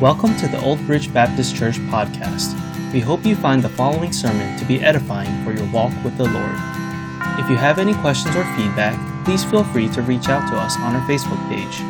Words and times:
Welcome 0.00 0.36
to 0.36 0.46
the 0.46 0.62
Old 0.62 0.78
Bridge 0.86 1.12
Baptist 1.12 1.56
Church 1.56 1.76
podcast. 1.90 2.54
We 2.92 3.00
hope 3.00 3.26
you 3.26 3.34
find 3.34 3.60
the 3.60 3.68
following 3.68 4.12
sermon 4.12 4.56
to 4.56 4.64
be 4.64 4.80
edifying 4.80 5.44
for 5.44 5.50
your 5.50 5.68
walk 5.72 5.92
with 6.04 6.16
the 6.16 6.22
Lord. 6.22 6.54
If 7.40 7.50
you 7.50 7.56
have 7.56 7.80
any 7.80 7.94
questions 7.94 8.36
or 8.36 8.44
feedback, 8.54 8.94
please 9.24 9.42
feel 9.42 9.64
free 9.64 9.88
to 9.88 10.02
reach 10.02 10.28
out 10.28 10.48
to 10.50 10.56
us 10.56 10.76
on 10.76 10.94
our 10.94 11.04
Facebook 11.08 11.44
page. 11.48 11.80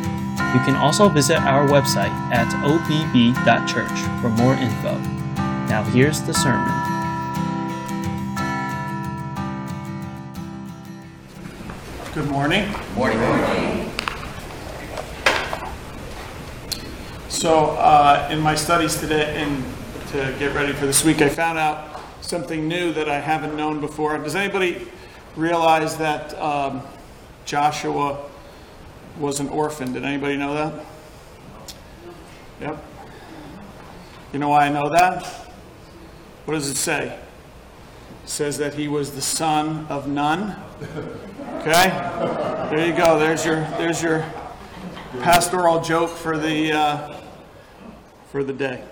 You 0.55 0.59
can 0.65 0.75
also 0.75 1.07
visit 1.07 1.37
our 1.37 1.67
website 1.67 2.09
at 2.33 2.51
obb.church 2.65 4.21
for 4.23 4.29
more 4.29 4.55
info. 4.55 4.97
Now, 5.69 5.83
here's 5.83 6.23
the 6.23 6.33
sermon. 6.33 6.65
Good 12.15 12.27
morning. 12.31 12.73
Morning. 12.95 13.19
Morning. 13.19 13.88
So, 17.39 17.67
uh, 17.77 18.27
in 18.29 18.41
my 18.41 18.53
studies 18.53 18.99
today 18.99 19.41
and 19.41 19.63
to 20.09 20.35
get 20.39 20.53
ready 20.53 20.73
for 20.73 20.85
this 20.85 21.05
week, 21.05 21.21
I 21.21 21.29
found 21.29 21.57
out 21.57 22.01
something 22.19 22.67
new 22.67 22.91
that 22.91 23.07
I 23.07 23.17
haven't 23.21 23.55
known 23.55 23.79
before. 23.79 24.17
Does 24.17 24.35
anybody 24.35 24.85
realize 25.37 25.95
that 25.99 26.37
um, 26.37 26.81
Joshua 27.45 28.19
was 29.17 29.39
an 29.39 29.47
orphan? 29.47 29.93
Did 29.93 30.03
anybody 30.03 30.35
know 30.35 30.53
that? 30.53 30.85
Yep. 32.59 32.85
You 34.33 34.39
know 34.39 34.49
why 34.49 34.65
I 34.65 34.69
know 34.69 34.89
that? 34.89 35.23
What 36.43 36.55
does 36.55 36.69
it 36.69 36.75
say? 36.75 37.17
It 38.25 38.29
says 38.29 38.57
that 38.57 38.73
he 38.73 38.89
was 38.89 39.11
the 39.11 39.21
son 39.21 39.85
of 39.87 40.09
none. 40.09 40.61
Okay? 41.61 41.87
There 42.69 42.85
you 42.85 42.93
go. 42.93 43.17
There's 43.17 43.45
your 43.45 43.61
there's 43.77 44.03
your 44.03 44.25
pastoral 45.21 45.79
joke 45.79 46.09
for 46.09 46.37
the 46.37 46.73
uh, 46.73 47.15
for 48.29 48.43
the 48.43 48.53
day. 48.53 48.83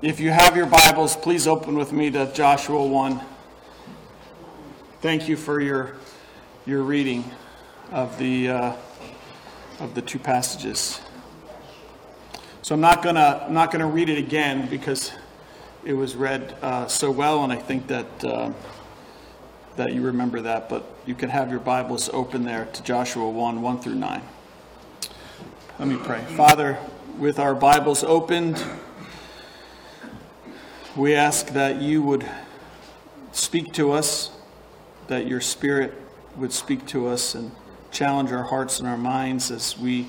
If 0.00 0.20
you 0.20 0.30
have 0.30 0.56
your 0.56 0.66
Bibles, 0.66 1.16
please 1.16 1.48
open 1.48 1.76
with 1.76 1.92
me 1.92 2.08
to 2.12 2.32
Joshua 2.32 2.86
1. 2.86 3.20
Thank 5.00 5.28
you 5.28 5.36
for 5.36 5.60
your, 5.60 5.96
your 6.66 6.84
reading 6.84 7.24
of 7.90 8.16
the, 8.16 8.48
uh, 8.48 8.72
of 9.80 9.96
the 9.96 10.02
two 10.02 10.20
passages. 10.20 11.00
So 12.62 12.76
I'm 12.76 12.80
not 12.80 13.02
going 13.02 13.16
to 13.16 13.44
I'm 13.46 13.54
not 13.54 13.72
gonna 13.72 13.88
read 13.88 14.08
it 14.08 14.18
again 14.18 14.68
because 14.68 15.10
it 15.84 15.94
was 15.94 16.14
read 16.14 16.54
uh, 16.62 16.86
so 16.86 17.10
well, 17.10 17.42
and 17.42 17.52
I 17.52 17.56
think 17.56 17.88
that, 17.88 18.24
uh, 18.24 18.52
that 19.74 19.92
you 19.94 20.02
remember 20.02 20.42
that. 20.42 20.68
But 20.68 20.84
you 21.06 21.16
can 21.16 21.30
have 21.30 21.50
your 21.50 21.60
Bibles 21.60 22.08
open 22.10 22.44
there 22.44 22.66
to 22.66 22.82
Joshua 22.84 23.28
1 23.28 23.62
1 23.62 23.80
through 23.80 23.96
9. 23.96 24.22
Let 25.80 25.88
me 25.88 25.96
pray. 25.96 26.20
Father, 26.36 26.78
with 27.18 27.40
our 27.40 27.54
Bibles 27.54 28.04
opened, 28.04 28.64
we 30.94 31.16
ask 31.16 31.48
that 31.48 31.82
you 31.82 32.00
would 32.00 32.24
speak 33.32 33.72
to 33.72 33.90
us, 33.90 34.30
that 35.08 35.26
your 35.26 35.40
Spirit 35.40 35.94
would 36.36 36.52
speak 36.52 36.86
to 36.86 37.08
us 37.08 37.34
and 37.34 37.50
challenge 37.90 38.30
our 38.30 38.44
hearts 38.44 38.78
and 38.78 38.86
our 38.86 38.96
minds 38.96 39.50
as 39.50 39.76
we 39.76 40.06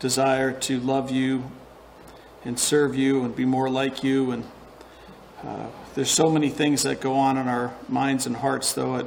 desire 0.00 0.50
to 0.50 0.80
love 0.80 1.12
you 1.12 1.48
and 2.44 2.58
serve 2.58 2.96
you 2.96 3.24
and 3.24 3.36
be 3.36 3.44
more 3.44 3.70
like 3.70 4.02
you. 4.02 4.32
And 4.32 4.44
uh, 5.44 5.68
there's 5.94 6.10
so 6.10 6.28
many 6.28 6.48
things 6.48 6.82
that 6.82 7.00
go 7.00 7.14
on 7.14 7.36
in 7.36 7.46
our 7.46 7.72
minds 7.88 8.26
and 8.26 8.34
hearts, 8.34 8.72
though, 8.72 8.96
at 8.96 9.06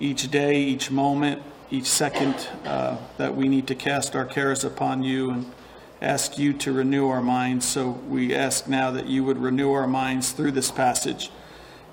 each 0.00 0.28
day, 0.28 0.60
each 0.60 0.90
moment 0.90 1.40
each 1.70 1.86
second 1.86 2.34
uh, 2.64 2.96
that 3.16 3.34
we 3.34 3.48
need 3.48 3.66
to 3.66 3.74
cast 3.74 4.14
our 4.14 4.24
cares 4.24 4.64
upon 4.64 5.02
you 5.02 5.30
and 5.30 5.52
ask 6.00 6.38
you 6.38 6.52
to 6.52 6.72
renew 6.72 7.08
our 7.08 7.22
minds. 7.22 7.66
So 7.66 7.90
we 7.90 8.34
ask 8.34 8.68
now 8.68 8.90
that 8.92 9.06
you 9.06 9.24
would 9.24 9.38
renew 9.38 9.72
our 9.72 9.86
minds 9.86 10.32
through 10.32 10.52
this 10.52 10.70
passage, 10.70 11.30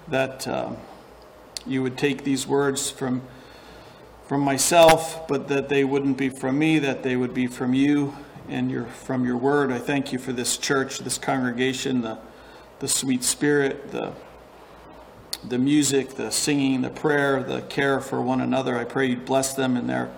that 0.07 0.47
uh, 0.47 0.73
you 1.65 1.81
would 1.81 1.97
take 1.97 2.23
these 2.23 2.47
words 2.47 2.89
from 2.89 3.21
from 4.27 4.39
myself, 4.39 5.27
but 5.27 5.49
that 5.49 5.67
they 5.67 5.83
wouldn't 5.83 6.17
be 6.17 6.29
from 6.29 6.57
me, 6.57 6.79
that 6.79 7.03
they 7.03 7.15
would 7.15 7.33
be 7.33 7.45
from 7.45 7.73
you 7.73 8.15
and 8.47 8.71
your 8.71 8.85
from 8.85 9.25
your 9.25 9.37
word. 9.37 9.71
I 9.71 9.79
thank 9.79 10.13
you 10.13 10.19
for 10.19 10.33
this 10.33 10.57
church, 10.57 10.99
this 10.99 11.17
congregation, 11.17 12.01
the 12.01 12.17
the 12.79 12.87
sweet 12.87 13.23
spirit, 13.23 13.91
the 13.91 14.13
the 15.47 15.57
music, 15.57 16.11
the 16.11 16.31
singing, 16.31 16.81
the 16.81 16.89
prayer, 16.89 17.43
the 17.43 17.61
care 17.63 17.99
for 17.99 18.21
one 18.21 18.41
another. 18.41 18.77
I 18.77 18.83
pray 18.85 19.07
you 19.07 19.17
bless 19.17 19.53
them 19.53 19.75
in 19.75 19.87
their 19.87 20.13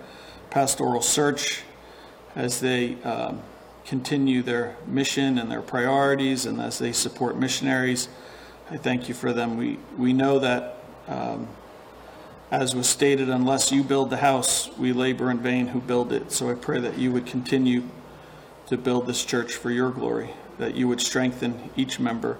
pastoral 0.50 1.02
search 1.02 1.62
as 2.34 2.60
they 2.60 3.00
um, 3.02 3.42
continue 3.84 4.42
their 4.42 4.76
mission 4.86 5.38
and 5.38 5.50
their 5.50 5.62
priorities 5.62 6.46
and 6.46 6.60
as 6.60 6.78
they 6.78 6.92
support 6.92 7.36
missionaries. 7.36 8.08
I 8.70 8.76
thank 8.76 9.08
you 9.08 9.14
for 9.14 9.32
them. 9.32 9.56
We, 9.56 9.78
we 9.96 10.12
know 10.12 10.38
that, 10.40 10.78
um, 11.08 11.48
as 12.50 12.74
was 12.74 12.88
stated, 12.88 13.28
unless 13.28 13.72
you 13.72 13.82
build 13.82 14.10
the 14.10 14.18
house, 14.18 14.70
we 14.78 14.92
labor 14.92 15.30
in 15.30 15.38
vain 15.38 15.68
who 15.68 15.80
build 15.80 16.12
it. 16.12 16.30
So 16.30 16.50
I 16.50 16.54
pray 16.54 16.80
that 16.80 16.98
you 16.98 17.12
would 17.12 17.26
continue 17.26 17.84
to 18.68 18.76
build 18.76 19.06
this 19.06 19.24
church 19.24 19.54
for 19.54 19.70
your 19.70 19.90
glory, 19.90 20.30
that 20.58 20.74
you 20.74 20.88
would 20.88 21.00
strengthen 21.00 21.70
each 21.76 21.98
member 21.98 22.38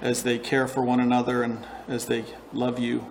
as 0.00 0.22
they 0.22 0.38
care 0.38 0.68
for 0.68 0.82
one 0.82 1.00
another 1.00 1.42
and 1.42 1.64
as 1.88 2.06
they 2.06 2.24
love 2.52 2.78
you 2.78 3.06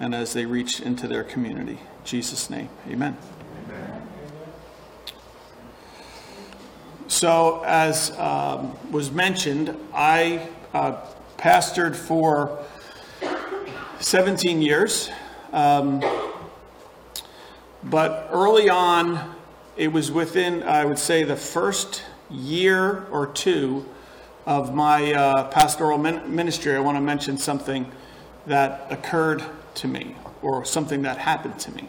and 0.00 0.14
as 0.14 0.32
they 0.32 0.46
reach 0.46 0.80
into 0.80 1.06
their 1.06 1.24
community. 1.24 1.72
In 1.72 2.04
Jesus' 2.04 2.50
name, 2.50 2.68
amen. 2.88 3.16
So, 7.06 7.62
as 7.64 8.10
um, 8.18 8.76
was 8.90 9.12
mentioned, 9.12 9.76
I 9.92 10.48
uh, 10.72 11.04
pastored 11.36 11.94
for 11.94 12.64
17 14.00 14.60
years. 14.60 15.10
Um, 15.52 16.02
but 17.84 18.28
early 18.32 18.68
on, 18.68 19.34
it 19.76 19.92
was 19.92 20.10
within, 20.10 20.62
I 20.62 20.84
would 20.84 20.98
say, 20.98 21.22
the 21.22 21.36
first 21.36 22.02
year 22.30 23.06
or 23.10 23.26
two 23.26 23.86
of 24.46 24.74
my 24.74 25.12
uh, 25.12 25.48
pastoral 25.48 25.98
ministry, 25.98 26.76
I 26.76 26.80
want 26.80 26.96
to 26.96 27.00
mention 27.00 27.38
something 27.38 27.90
that 28.46 28.86
occurred 28.90 29.42
to 29.76 29.88
me 29.88 30.14
or 30.42 30.64
something 30.64 31.02
that 31.02 31.18
happened 31.18 31.58
to 31.60 31.72
me. 31.72 31.88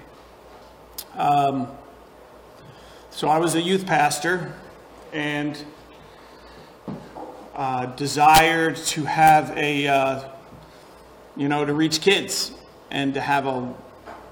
Um, 1.16 1.68
so 3.12 3.28
I 3.28 3.38
was 3.38 3.56
a 3.56 3.62
youth 3.62 3.86
pastor 3.86 4.54
and 5.12 5.64
uh, 7.56 7.86
desired 7.88 8.76
to 8.76 9.04
have 9.04 9.52
a, 9.58 9.88
uh, 9.88 10.30
you 11.38 11.48
know, 11.48 11.66
to 11.66 11.74
reach 11.74 12.02
kids 12.02 12.52
and 12.92 13.14
to 13.14 13.22
have 13.22 13.48
a 13.48 13.74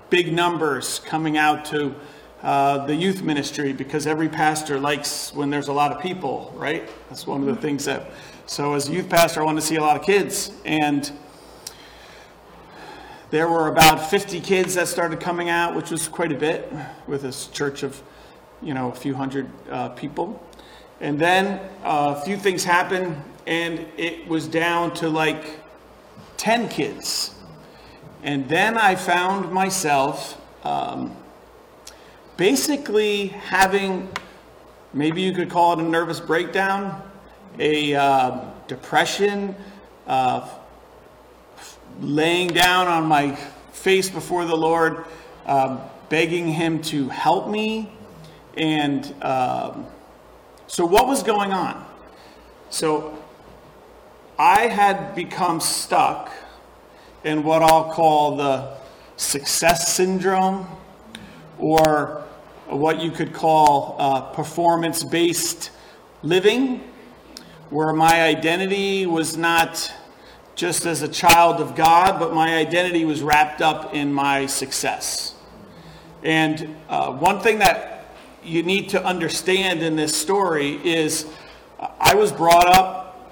big 0.10 0.34
numbers 0.34 1.00
coming 1.00 1.38
out 1.38 1.66
to 1.66 1.96
uh, 2.44 2.86
the 2.86 2.94
youth 2.94 3.22
ministry 3.22 3.72
because 3.72 4.06
every 4.06 4.28
pastor 4.28 4.78
likes 4.78 5.34
when 5.34 5.50
there's 5.50 5.70
a 5.70 5.74
lot 5.74 5.94
of 5.94 6.02
people, 6.02 6.54
right? 6.58 6.90
That's 7.08 7.26
one 7.26 7.40
of 7.40 7.48
the 7.48 7.56
things 7.56 7.86
that. 7.86 8.12
So, 8.48 8.74
as 8.74 8.90
a 8.90 8.92
youth 8.92 9.10
pastor, 9.10 9.42
I 9.42 9.46
wanted 9.46 9.62
to 9.62 9.66
see 9.68 9.78
a 9.78 9.82
lot 9.82 9.96
of 9.96 10.06
kids. 10.06 10.52
And 10.66 11.10
there 13.30 13.48
were 13.48 13.70
about 13.70 14.10
50 14.10 14.42
kids 14.42 14.76
that 14.76 14.90
started 14.90 15.22
coming 15.22 15.50
out, 15.50 15.74
which 15.74 15.90
was 15.90 16.10
quite 16.10 16.34
a 16.34 16.38
bit 16.38 16.72
with 17.08 17.22
this 17.22 17.48
church 17.48 17.82
of, 17.82 18.04
you 18.62 18.74
know, 18.74 18.92
a 18.92 18.96
few 18.96 19.16
hundred 19.16 19.50
uh, 19.72 19.90
people. 19.90 20.46
And 21.00 21.18
then 21.18 21.62
uh, 21.82 22.16
a 22.18 22.26
few 22.26 22.36
things 22.36 22.66
happened, 22.66 23.16
and 23.48 23.88
it 23.96 24.28
was 24.28 24.50
down 24.50 24.94
to 24.96 25.08
like 25.08 25.62
10 26.36 26.68
kids. 26.68 27.36
And 28.22 28.50
then 28.50 28.78
I 28.78 28.96
found 28.96 29.50
myself. 29.54 30.42
Um, 30.66 31.16
basically 32.38 33.28
having, 33.28 34.10
maybe 34.94 35.22
you 35.22 35.34
could 35.34 35.50
call 35.50 35.74
it 35.74 35.80
a 35.80 35.88
nervous 35.88 36.20
breakdown, 36.20 37.02
a 37.60 37.96
uh, 37.96 38.40
depression, 38.68 39.56
uh, 40.08 40.48
laying 42.00 42.48
down 42.50 42.88
on 42.88 43.06
my 43.06 43.36
face 43.72 44.10
before 44.10 44.46
the 44.46 44.56
Lord, 44.56 45.06
uh, 45.46 45.80
begging 46.10 46.48
Him 46.48 46.82
to 46.84 47.10
help 47.10 47.48
me. 47.48 47.92
And 48.56 49.14
um, 49.24 49.86
so, 50.68 50.86
what 50.86 51.08
was 51.08 51.24
going 51.24 51.52
on? 51.52 51.86
So, 52.70 53.18
I 54.38 54.68
had 54.68 55.14
become 55.16 55.60
stuck 55.60 56.32
in 57.24 57.44
what 57.44 57.62
I'll 57.62 57.92
call 57.92 58.36
the 58.36 58.78
success 59.16 59.94
syndrome 59.94 60.68
or 61.64 62.22
what 62.68 63.02
you 63.02 63.10
could 63.10 63.32
call 63.32 63.96
uh, 63.98 64.22
performance 64.34 65.02
based 65.02 65.72
living, 66.22 66.84
where 67.70 67.94
my 67.94 68.24
identity 68.24 69.06
was 69.06 69.38
not 69.38 69.92
just 70.56 70.86
as 70.86 71.02
a 71.02 71.08
child 71.08 71.62
of 71.62 71.74
God, 71.74 72.20
but 72.20 72.34
my 72.34 72.58
identity 72.58 73.06
was 73.06 73.22
wrapped 73.22 73.62
up 73.62 73.94
in 73.94 74.14
my 74.14 74.46
success. 74.46 75.36
And 76.22 76.76
uh, 76.90 77.14
one 77.14 77.40
thing 77.40 77.60
that 77.60 78.14
you 78.44 78.62
need 78.62 78.90
to 78.90 79.04
understand 79.04 79.82
in 79.82 79.96
this 79.96 80.14
story 80.14 80.82
is 80.84 81.26
I 81.80 82.14
was 82.14 82.34
brought 82.34 82.68
up 82.68 83.32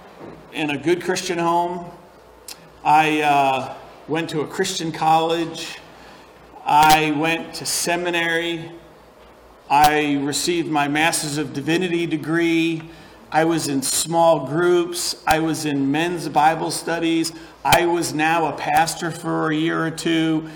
in 0.53 0.69
a 0.69 0.77
good 0.77 1.03
Christian 1.03 1.37
home. 1.37 1.85
I 2.81 3.21
uh, 3.23 3.75
went 4.07 4.29
to 4.29 4.39
a 4.39 4.47
Christian 4.47 4.93
college. 4.93 5.80
I 6.65 7.11
went 7.11 7.55
to 7.55 7.65
seminary. 7.65 8.71
I 9.69 10.17
received 10.21 10.69
my 10.69 10.87
Master's 10.87 11.37
of 11.37 11.53
Divinity 11.53 12.05
degree. 12.05 12.83
I 13.31 13.45
was 13.45 13.67
in 13.67 13.81
small 13.81 14.45
groups. 14.45 15.23
I 15.25 15.39
was 15.39 15.65
in 15.65 15.89
men's 15.89 16.27
Bible 16.29 16.69
studies. 16.69 17.31
I 17.63 17.85
was 17.85 18.13
now 18.13 18.47
a 18.47 18.53
pastor 18.53 19.09
for 19.09 19.49
a 19.49 19.55
year 19.55 19.83
or 19.83 19.91
two. 19.91 20.49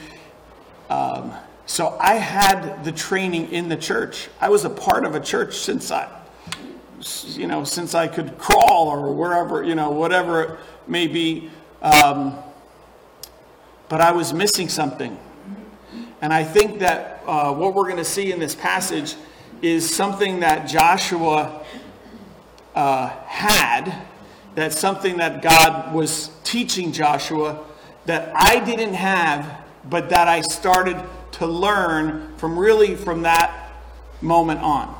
Um, 0.89 1.33
so 1.65 1.97
I 1.99 2.15
had 2.15 2.83
the 2.83 2.91
training 2.91 3.51
in 3.51 3.69
the 3.69 3.77
church. 3.77 4.29
I 4.39 4.49
was 4.49 4.65
a 4.65 4.69
part 4.69 5.05
of 5.05 5.15
a 5.15 5.19
church 5.19 5.55
since 5.55 5.89
I, 5.89 6.07
you 7.29 7.47
know, 7.47 7.63
since 7.63 7.95
I 7.95 8.07
could 8.07 8.37
crawl 8.37 8.89
or 8.89 9.11
wherever, 9.11 9.63
you 9.63 9.73
know, 9.73 9.89
whatever 9.89 10.43
it 10.43 10.59
may 10.87 11.07
be. 11.07 11.49
Um, 11.81 12.37
but 13.89 14.01
I 14.01 14.11
was 14.11 14.33
missing 14.33 14.69
something. 14.69 15.17
And 16.21 16.33
I 16.33 16.43
think 16.43 16.79
that 16.79 17.21
uh, 17.25 17.53
what 17.53 17.73
we're 17.73 17.83
going 17.83 17.97
to 17.97 18.05
see 18.05 18.31
in 18.31 18.39
this 18.39 18.55
passage 18.55 19.15
is 19.61 19.93
something 19.93 20.39
that 20.39 20.67
Joshua 20.67 21.63
uh, 22.73 23.07
had, 23.25 23.93
that's 24.55 24.79
something 24.79 25.17
that 25.17 25.41
God 25.41 25.93
was 25.93 26.31
teaching 26.43 26.91
Joshua 26.91 27.63
that 28.05 28.31
I 28.35 28.59
didn't 28.63 28.93
have, 28.93 29.61
but 29.89 30.09
that 30.09 30.27
I 30.27 30.41
started 30.41 31.01
to 31.33 31.45
learn 31.45 32.35
from 32.37 32.57
really 32.57 32.95
from 32.95 33.23
that 33.23 33.71
moment 34.21 34.61
on. 34.61 34.95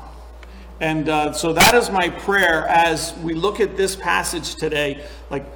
And 0.80 1.08
uh, 1.08 1.32
so 1.32 1.54
that 1.54 1.74
is 1.74 1.90
my 1.90 2.10
prayer 2.10 2.66
as 2.68 3.14
we 3.18 3.32
look 3.32 3.60
at 3.60 3.76
this 3.76 3.96
passage 3.96 4.56
today. 4.56 5.02
Like, 5.30 5.46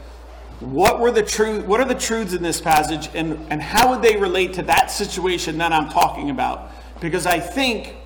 what 0.60 1.00
were 1.00 1.10
the 1.10 1.22
truth? 1.22 1.64
What 1.64 1.80
are 1.80 1.86
the 1.86 1.94
truths 1.94 2.34
in 2.34 2.42
this 2.42 2.60
passage, 2.60 3.08
and 3.14 3.38
and 3.50 3.60
how 3.60 3.90
would 3.90 4.02
they 4.02 4.16
relate 4.16 4.52
to 4.54 4.62
that 4.62 4.90
situation 4.90 5.58
that 5.58 5.72
I'm 5.72 5.88
talking 5.88 6.30
about? 6.30 6.70
Because 7.00 7.26
I 7.26 7.40
think 7.40 7.96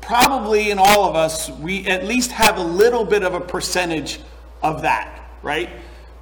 probably 0.00 0.70
in 0.70 0.78
all 0.78 1.04
of 1.04 1.14
us 1.14 1.48
we 1.48 1.86
at 1.86 2.04
least 2.04 2.32
have 2.32 2.58
a 2.58 2.62
little 2.62 3.04
bit 3.04 3.22
of 3.22 3.34
a 3.34 3.40
percentage 3.40 4.18
of 4.62 4.82
that, 4.82 5.30
right? 5.42 5.70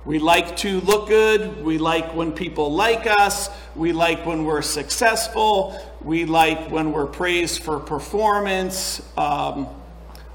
We 0.04 0.18
like 0.18 0.56
to 0.58 0.80
look 0.80 1.08
good. 1.08 1.62
We 1.62 1.76
like 1.76 2.14
when 2.14 2.32
people 2.32 2.72
like 2.72 3.06
us. 3.06 3.50
We 3.76 3.92
like 3.92 4.24
when 4.24 4.44
we're 4.44 4.62
successful. 4.62 5.78
We 6.00 6.24
like 6.24 6.70
when 6.70 6.92
we're 6.92 7.06
praised 7.06 7.62
for 7.62 7.78
performance. 7.78 9.02
Um, 9.18 9.68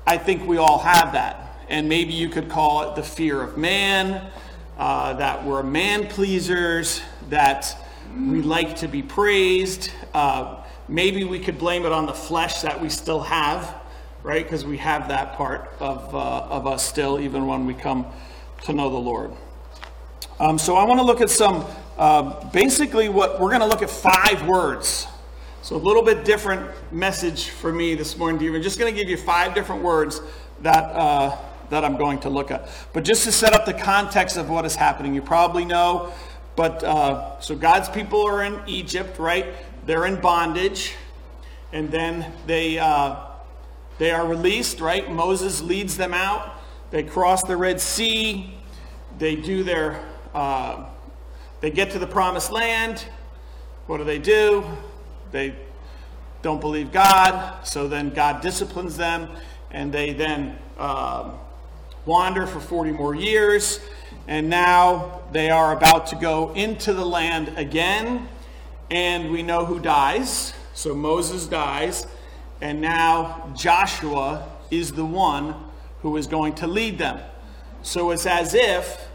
I 0.06 0.20
think 0.20 0.48
we 0.48 0.58
all 0.58 0.78
have 0.80 1.14
that. 1.14 1.64
And 1.68 1.90
maybe 1.90 2.14
you 2.14 2.30
could 2.30 2.48
call 2.48 2.90
it 2.90 2.96
the 2.96 3.02
fear 3.02 3.42
of 3.42 3.58
man, 3.58 4.30
uh, 4.78 5.14
that 5.14 5.44
we're 5.44 5.64
man 5.64 6.08
pleasers, 6.08 7.02
that 7.30 7.78
we 8.16 8.42
like 8.42 8.76
to 8.78 8.88
be 8.88 9.02
praised. 9.02 9.92
Uh, 10.14 10.64
maybe 10.88 11.24
we 11.24 11.40
could 11.40 11.58
blame 11.58 11.86
it 11.86 11.92
on 11.92 12.06
the 12.06 12.14
flesh 12.14 12.62
that 12.62 12.80
we 12.82 12.90
still 12.90 13.22
have, 13.22 13.76
right? 14.24 14.44
Because 14.44 14.66
we 14.66 14.78
have 14.78 15.08
that 15.08 15.34
part 15.34 15.72
of, 15.80 16.14
uh, 16.14 16.42
of 16.50 16.68
us 16.68 16.86
still, 16.86 17.20
even 17.20 17.48
when 17.48 17.66
we 17.66 17.74
come 17.74 18.06
to 18.64 18.74
know 18.74 18.90
the 18.90 18.98
Lord. 18.98 19.32
Um, 20.40 20.58
so 20.58 20.76
I 20.76 20.84
want 20.84 21.00
to 21.00 21.06
look 21.06 21.22
at 21.22 21.30
some, 21.30 21.66
uh, 21.98 22.50
basically, 22.50 23.08
what 23.08 23.40
we're 23.40 23.50
going 23.50 23.62
to 23.62 23.68
look 23.68 23.82
at 23.82 23.90
five 23.90 24.46
words. 24.48 25.08
So 25.62 25.76
a 25.76 25.78
little 25.78 26.04
bit 26.04 26.26
different 26.26 26.70
message 26.92 27.50
for 27.50 27.72
me 27.72 27.96
this 27.96 28.18
morning, 28.18 28.42
you. 28.42 28.54
I'm 28.54 28.62
just 28.62 28.78
going 28.78 28.94
to 28.94 29.00
give 29.00 29.10
you 29.10 29.18
five 29.18 29.56
different 29.56 29.82
words 29.82 30.22
that 30.62 30.84
uh, 30.84 31.38
that 31.76 31.84
I'm 31.84 31.98
going 31.98 32.20
to 32.22 32.30
look 32.30 32.52
at. 32.52 32.70
But 32.94 33.04
just 33.04 33.26
to 33.26 33.34
set 33.34 33.54
up 33.54 33.66
the 33.66 33.74
context 33.74 34.38
of 34.38 34.50
what 34.50 34.64
is 34.64 34.78
happening, 34.78 35.14
you 35.14 35.22
probably 35.22 35.66
know. 35.66 36.14
But 36.56 36.82
uh, 36.86 37.38
so 37.42 37.54
God's 37.54 37.90
people 37.90 38.26
are 38.26 38.44
in 38.44 38.62
Egypt, 38.66 39.20
right? 39.20 39.48
They're 39.86 40.06
in 40.06 40.22
bondage, 40.22 40.96
and 41.74 41.92
then 41.92 42.32
they 42.48 42.80
uh, 42.80 43.18
they 43.98 44.12
are 44.12 44.26
released, 44.26 44.80
right? 44.80 45.12
Moses 45.12 45.62
leads 45.62 45.98
them 45.98 46.14
out. 46.14 46.54
They 46.92 47.04
cross 47.04 47.44
the 47.44 47.58
Red 47.58 47.82
Sea. 47.82 48.54
They 49.18 49.36
do 49.36 49.64
their 49.64 50.02
uh, 50.34 50.86
they 51.60 51.72
get 51.72 51.92
to 51.92 52.00
the 52.00 52.08
promised 52.08 52.54
land. 52.54 53.04
What 53.88 53.98
do 53.98 54.06
they 54.06 54.20
do? 54.20 54.64
They 55.32 55.56
don't 56.42 56.62
believe 56.62 56.94
God, 56.94 57.68
so 57.68 57.90
then 57.90 58.12
God 58.12 58.42
disciplines 58.42 58.96
them, 58.96 59.28
and 59.72 59.92
they 59.92 60.14
then 60.14 60.58
uh, 60.78 61.32
wander 62.06 62.46
for 62.46 62.60
40 62.60 62.92
more 62.92 63.16
years. 63.16 63.80
And 64.28 64.50
now 64.50 65.22
they 65.32 65.50
are 65.50 65.76
about 65.76 66.08
to 66.08 66.16
go 66.16 66.54
into 66.54 66.94
the 66.94 67.06
land 67.06 67.54
again, 67.58 68.28
and 68.90 69.32
we 69.32 69.44
know 69.44 69.66
who 69.66 69.80
dies. 69.80 70.54
So 70.74 70.96
Moses 70.96 71.46
dies, 71.46 72.08
and 72.62 72.82
now 72.82 73.52
Joshua 73.56 74.50
is 74.72 74.94
the 74.94 75.06
one 75.06 75.56
who 76.02 76.18
is 76.18 76.28
going 76.28 76.56
to 76.56 76.68
lead 76.68 76.98
them. 76.98 77.20
So 77.84 78.12
it's 78.12 78.26
as 78.26 78.54
if 78.54 79.08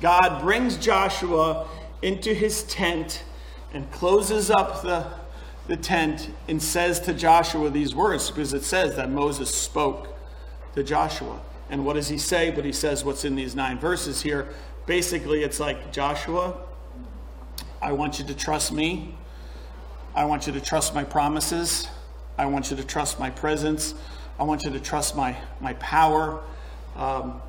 God 0.00 0.40
brings 0.42 0.76
Joshua 0.76 1.68
into 2.02 2.34
his 2.34 2.64
tent 2.64 3.24
and 3.72 3.90
closes 3.90 4.50
up 4.50 4.82
the, 4.82 5.06
the 5.66 5.76
tent 5.76 6.30
and 6.48 6.62
says 6.62 7.00
to 7.00 7.14
Joshua 7.14 7.70
these 7.70 7.94
words 7.94 8.30
because 8.30 8.54
it 8.54 8.64
says 8.64 8.96
that 8.96 9.10
Moses 9.10 9.54
spoke 9.54 10.16
to 10.74 10.82
Joshua. 10.82 11.40
And 11.70 11.84
what 11.84 11.94
does 11.94 12.08
he 12.08 12.18
say? 12.18 12.50
But 12.50 12.64
he 12.64 12.72
says 12.72 13.04
what's 13.04 13.24
in 13.24 13.34
these 13.34 13.54
nine 13.54 13.78
verses 13.78 14.22
here. 14.22 14.48
Basically, 14.86 15.42
it's 15.42 15.60
like, 15.60 15.92
Joshua, 15.92 16.56
I 17.82 17.92
want 17.92 18.18
you 18.18 18.24
to 18.26 18.34
trust 18.34 18.72
me. 18.72 19.14
I 20.14 20.24
want 20.24 20.46
you 20.46 20.52
to 20.54 20.60
trust 20.60 20.94
my 20.94 21.04
promises. 21.04 21.88
I 22.38 22.46
want 22.46 22.70
you 22.70 22.76
to 22.76 22.84
trust 22.84 23.20
my 23.20 23.30
presence. 23.30 23.94
I 24.38 24.44
want 24.44 24.64
you 24.64 24.70
to 24.70 24.80
trust 24.80 25.14
my, 25.16 25.36
my 25.60 25.74
power. 25.74 26.42
Um, 26.96 27.42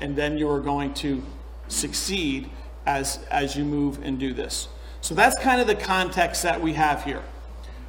and 0.00 0.16
then 0.16 0.38
you 0.38 0.48
are 0.48 0.60
going 0.60 0.94
to 0.94 1.22
succeed 1.68 2.50
as, 2.86 3.18
as 3.30 3.54
you 3.56 3.64
move 3.64 4.00
and 4.02 4.18
do 4.18 4.32
this. 4.32 4.68
So 5.00 5.14
that's 5.14 5.38
kind 5.38 5.60
of 5.60 5.66
the 5.66 5.74
context 5.74 6.42
that 6.42 6.60
we 6.60 6.72
have 6.74 7.04
here. 7.04 7.22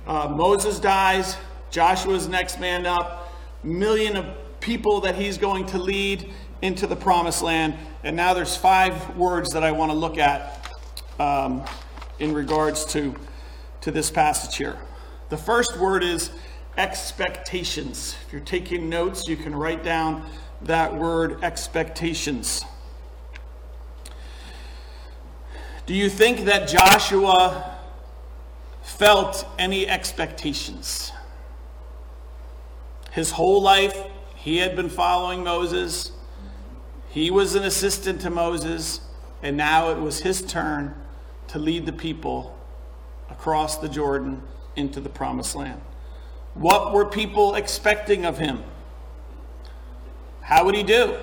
Uh, 0.06 0.28
Moses 0.28 0.80
dies, 0.80 1.38
Joshua's 1.70 2.28
next 2.28 2.60
man 2.60 2.86
up, 2.86 3.34
million 3.64 4.18
of 4.18 4.26
people 4.62 5.02
that 5.02 5.16
he's 5.16 5.38
going 5.38 5.66
to 5.68 5.78
lead 5.78 6.32
into 6.62 6.88
the 6.88 6.96
promised 6.96 7.42
land. 7.42 7.74
And 8.04 8.16
now 8.16 8.34
there's 8.34 8.56
five 8.56 9.18
words 9.18 9.52
that 9.52 9.64
I 9.64 9.72
want 9.72 9.92
to 9.92 9.98
look 9.98 10.18
at 10.18 10.70
um, 11.20 11.64
in 12.20 12.34
regards 12.34 12.86
to, 12.94 13.16
to 13.82 13.92
this 13.92 14.10
passage 14.10 14.56
here. 14.56 14.78
The 15.30 15.38
first 15.38 15.78
word 15.78 16.04
is 16.04 16.32
expectations. 16.78 18.16
If 18.26 18.32
you're 18.32 18.42
taking 18.42 18.90
notes, 18.90 19.28
you 19.28 19.36
can 19.36 19.56
write 19.56 19.84
down 19.84 20.30
that 20.62 20.94
word 20.94 21.44
expectations. 21.44 22.64
Do 25.86 25.96
you 25.96 26.10
think 26.10 26.46
that 26.46 26.70
Joshua 26.70 27.80
felt 28.84 29.46
any 29.58 29.88
expectations? 29.88 31.12
His 33.12 33.32
whole 33.32 33.62
life, 33.62 33.98
he 34.42 34.58
had 34.58 34.76
been 34.76 34.90
following 34.90 35.44
Moses. 35.44 36.12
He 37.10 37.30
was 37.30 37.54
an 37.54 37.64
assistant 37.64 38.22
to 38.22 38.32
Moses, 38.32 39.02
and 39.44 39.56
now 39.56 39.92
it 39.92 40.00
was 40.00 40.22
his 40.22 40.42
turn 40.42 40.96
to 41.50 41.60
lead 41.60 41.86
the 41.86 41.94
people 41.94 42.58
across 43.30 43.78
the 43.78 43.88
Jordan 43.88 44.42
into 44.76 45.00
the 45.00 45.10
promised 45.10 45.56
land. 45.56 45.80
What 46.56 46.92
were 46.92 47.06
people 47.06 47.54
expecting 47.54 48.26
of 48.26 48.40
him? 48.40 48.64
How 50.42 50.66
would 50.66 50.74
he 50.74 50.84
do? 50.84 51.18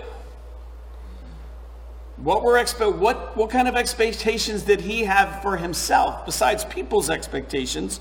What 2.18 2.44
were 2.44 2.54
expe- 2.54 2.98
what 2.98 3.36
what 3.36 3.50
kind 3.50 3.66
of 3.66 3.74
expectations 3.74 4.62
did 4.62 4.82
he 4.82 5.04
have 5.04 5.42
for 5.42 5.56
himself 5.56 6.24
besides 6.24 6.64
people's 6.64 7.10
expectations? 7.10 8.00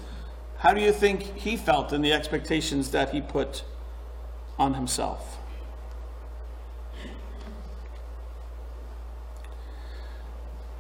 How 0.60 0.74
do 0.74 0.82
you 0.82 0.92
think 0.92 1.36
he 1.38 1.58
felt 1.58 1.92
in 1.92 2.02
the 2.02 2.14
expectations 2.14 2.92
that 2.92 3.10
he 3.12 3.22
put 3.22 3.64
on 4.58 4.74
himself? 4.74 5.38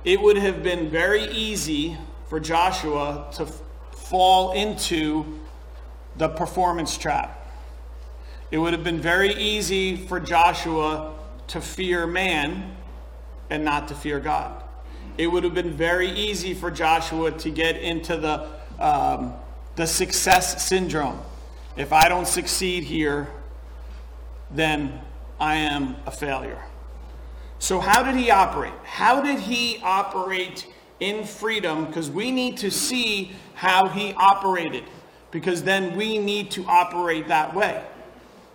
It 0.03 0.21
would 0.21 0.37
have 0.37 0.63
been 0.63 0.89
very 0.89 1.23
easy 1.25 1.97
for 2.29 2.39
Joshua 2.39 3.27
to 3.33 3.43
f- 3.43 3.61
fall 3.91 4.53
into 4.53 5.41
the 6.15 6.29
performance 6.29 6.97
trap. 6.97 7.45
It 8.49 8.57
would 8.57 8.71
have 8.71 8.83
been 8.83 9.01
very 9.01 9.33
easy 9.33 9.97
for 9.97 10.19
Joshua 10.19 11.13
to 11.47 11.59
fear 11.59 12.07
man 12.07 12.77
and 13.49 13.65
not 13.65 13.89
to 13.89 13.95
fear 13.95 14.19
God. 14.19 14.63
It 15.17 15.27
would 15.27 15.43
have 15.43 15.53
been 15.53 15.71
very 15.71 16.09
easy 16.11 16.53
for 16.53 16.71
Joshua 16.71 17.31
to 17.31 17.49
get 17.49 17.77
into 17.77 18.15
the, 18.15 18.47
um, 18.79 19.33
the 19.75 19.87
success 19.87 20.65
syndrome 20.65 21.19
if 21.75 21.93
I 21.93 22.09
don't 22.09 22.27
succeed 22.27 22.83
here, 22.83 23.27
then 24.51 24.99
I 25.39 25.55
am 25.55 25.95
a 26.05 26.11
failure. 26.11 26.63
So, 27.59 27.79
how 27.79 28.03
did 28.03 28.15
he 28.15 28.29
operate? 28.29 28.73
How 28.83 29.21
did 29.21 29.39
he 29.39 29.79
operate 29.83 30.67
in 30.99 31.23
freedom? 31.23 31.85
Because 31.85 32.09
we 32.09 32.31
need 32.31 32.57
to 32.57 32.69
see 32.71 33.31
how 33.55 33.87
he 33.87 34.13
operated, 34.13 34.83
because 35.31 35.63
then 35.63 35.95
we 35.97 36.17
need 36.17 36.51
to 36.51 36.65
operate 36.67 37.27
that 37.27 37.53
way, 37.55 37.83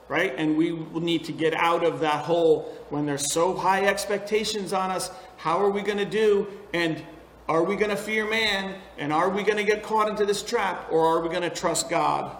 right? 0.08 0.32
And 0.36 0.56
we 0.56 0.72
will 0.72 1.00
need 1.00 1.24
to 1.24 1.32
get 1.32 1.52
out 1.54 1.84
of 1.84 2.00
that 2.00 2.24
hole 2.24 2.72
when 2.90 3.04
there's 3.06 3.32
so 3.32 3.56
high 3.56 3.86
expectations 3.86 4.72
on 4.72 4.90
us. 4.90 5.10
How 5.36 5.58
are 5.60 5.70
we 5.70 5.82
going 5.82 5.98
to 5.98 6.04
do? 6.04 6.46
And 6.72 7.02
are 7.48 7.64
we 7.64 7.74
going 7.74 7.90
to 7.90 7.96
fear 7.96 8.28
man? 8.28 8.76
And 8.98 9.12
are 9.12 9.28
we 9.28 9.42
going 9.42 9.58
to 9.58 9.64
get 9.64 9.82
caught 9.82 10.08
into 10.08 10.24
this 10.24 10.44
trap? 10.44 10.86
Or 10.92 11.04
are 11.06 11.20
we 11.20 11.28
going 11.28 11.42
to 11.42 11.50
trust 11.50 11.90
God 11.90 12.36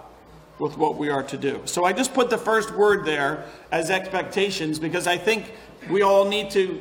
with 0.62 0.78
what 0.78 0.96
we 0.96 1.08
are 1.08 1.24
to 1.24 1.36
do? 1.36 1.60
So 1.64 1.84
I 1.84 1.92
just 1.92 2.14
put 2.14 2.30
the 2.30 2.38
first 2.38 2.70
word 2.70 3.04
there 3.04 3.44
as 3.72 3.90
expectations 3.90 4.78
because 4.78 5.08
I 5.08 5.18
think 5.18 5.54
we 5.90 6.02
all 6.02 6.24
need 6.28 6.52
to 6.52 6.80